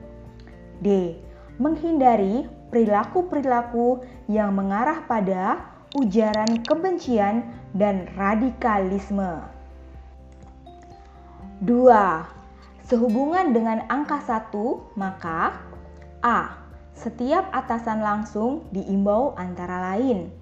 D. 0.81 1.17
Menghindari 1.57 2.49
perilaku-perilaku 2.73 4.05
yang 4.29 4.57
mengarah 4.57 5.05
pada 5.05 5.61
ujaran 5.97 6.61
kebencian 6.65 7.45
dan 7.77 8.09
radikalisme. 8.17 9.45
2. 11.65 11.69
Sehubungan 12.85 13.57
dengan 13.57 13.85
angka 13.89 14.21
1, 14.21 14.97
maka 14.97 15.57
A. 16.21 16.61
Setiap 16.97 17.53
atasan 17.53 18.01
langsung 18.01 18.65
diimbau 18.73 19.37
antara 19.37 19.93
lain 19.93 20.33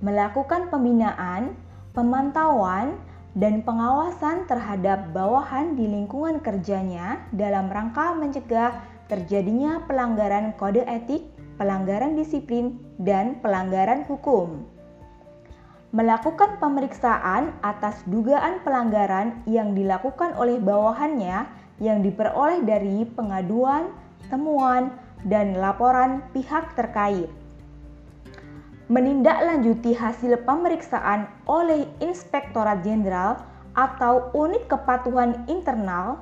melakukan 0.00 0.72
pembinaan 0.72 1.52
pemantauan, 1.92 2.98
dan 3.38 3.62
pengawasan 3.62 4.50
terhadap 4.50 5.14
bawahan 5.14 5.78
di 5.78 5.86
lingkungan 5.86 6.42
kerjanya 6.42 7.22
dalam 7.30 7.70
rangka 7.70 8.10
mencegah 8.18 8.82
terjadinya 9.06 9.86
pelanggaran 9.86 10.54
kode 10.58 10.82
etik, 10.82 11.30
pelanggaran 11.54 12.18
disiplin, 12.18 12.78
dan 12.98 13.38
pelanggaran 13.38 14.06
hukum. 14.06 14.66
melakukan 15.90 16.62
pemeriksaan 16.62 17.50
atas 17.66 18.06
dugaan 18.06 18.62
pelanggaran 18.62 19.42
yang 19.42 19.74
dilakukan 19.74 20.38
oleh 20.38 20.62
bawahannya 20.62 21.50
yang 21.82 21.98
diperoleh 21.98 22.62
dari 22.62 23.02
pengaduan, 23.10 23.90
temuan, 24.30 24.94
dan 25.26 25.58
laporan 25.58 26.22
pihak 26.30 26.78
terkait. 26.78 27.26
Menindaklanjuti 28.90 29.94
hasil 29.94 30.42
pemeriksaan 30.42 31.30
oleh 31.46 31.86
Inspektorat 32.02 32.82
Jenderal 32.82 33.38
atau 33.78 34.34
Unit 34.34 34.66
Kepatuhan 34.66 35.46
Internal 35.46 36.18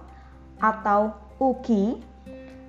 atau 0.60 1.16
UKI 1.40 1.96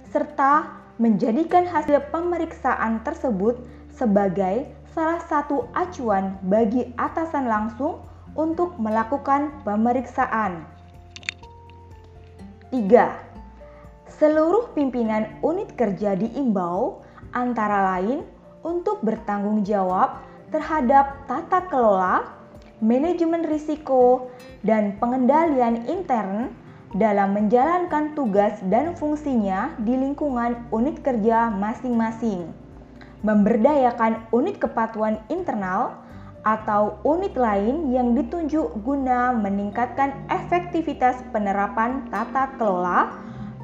serta 0.07 0.71
menjadikan 1.03 1.67
hasil 1.67 1.99
pemeriksaan 2.15 3.03
tersebut 3.03 3.59
sebagai 3.91 4.71
salah 4.95 5.19
satu 5.27 5.67
acuan 5.75 6.39
bagi 6.47 6.95
atasan 6.95 7.51
langsung 7.51 7.99
untuk 8.39 8.79
melakukan 8.79 9.51
pemeriksaan. 9.67 10.63
3. 12.71 12.88
Seluruh 14.07 14.71
pimpinan 14.71 15.27
unit 15.43 15.75
kerja 15.75 16.15
diimbau 16.15 17.03
antara 17.35 17.99
lain 17.99 18.38
untuk 18.65 19.00
bertanggung 19.06 19.63
jawab 19.63 20.19
terhadap 20.50 21.24
tata 21.30 21.63
kelola, 21.69 22.26
manajemen 22.82 23.45
risiko, 23.45 24.32
dan 24.65 24.98
pengendalian 24.98 25.86
intern 25.86 26.52
dalam 26.98 27.38
menjalankan 27.38 28.17
tugas 28.17 28.58
dan 28.65 28.98
fungsinya 28.98 29.78
di 29.86 29.93
lingkungan 29.93 30.58
unit 30.74 31.06
kerja 31.06 31.54
masing-masing. 31.54 32.50
Memberdayakan 33.22 34.26
unit 34.34 34.58
kepatuhan 34.58 35.22
internal 35.30 36.02
atau 36.41 36.98
unit 37.06 37.36
lain 37.38 37.93
yang 37.93 38.15
ditunjuk 38.17 38.80
guna 38.82 39.36
meningkatkan 39.36 40.15
efektivitas 40.32 41.22
penerapan 41.30 42.08
tata 42.10 42.58
kelola, 42.58 43.13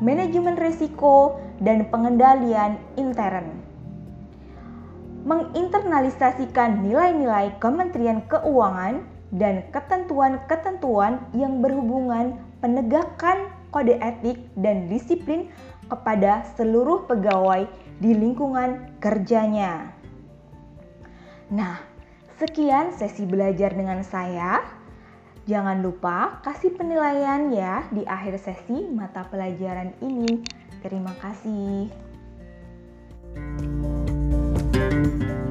manajemen 0.03 0.59
risiko, 0.59 1.39
dan 1.63 1.87
pengendalian 1.89 2.77
intern. 2.99 3.64
Menginternalisasikan 5.25 6.85
nilai-nilai 6.85 7.57
Kementerian 7.57 8.21
Keuangan 8.29 9.01
dan 9.33 9.65
ketentuan-ketentuan 9.73 11.17
yang 11.33 11.65
berhubungan 11.65 12.37
penegakan 12.61 13.49
kode 13.73 13.97
etik 13.97 14.37
dan 14.53 14.85
disiplin 14.85 15.49
kepada 15.89 16.45
seluruh 16.53 17.09
pegawai 17.09 17.65
di 17.97 18.13
lingkungan 18.13 18.95
kerjanya. 19.01 19.91
Nah, 21.49 21.81
sekian 22.37 22.93
sesi 22.93 23.25
belajar 23.25 23.73
dengan 23.73 24.05
saya. 24.05 24.61
Jangan 25.45 25.85
lupa 25.85 26.41
kasih 26.41 26.73
penilaian 26.73 27.53
ya 27.53 27.85
di 27.93 28.01
akhir 28.01 28.41
sesi 28.41 28.89
mata 28.89 29.25
pelajaran 29.29 29.93
ini. 30.01 30.41
Terima 30.81 31.13
kasih. 31.21 31.89
Música 34.75 35.44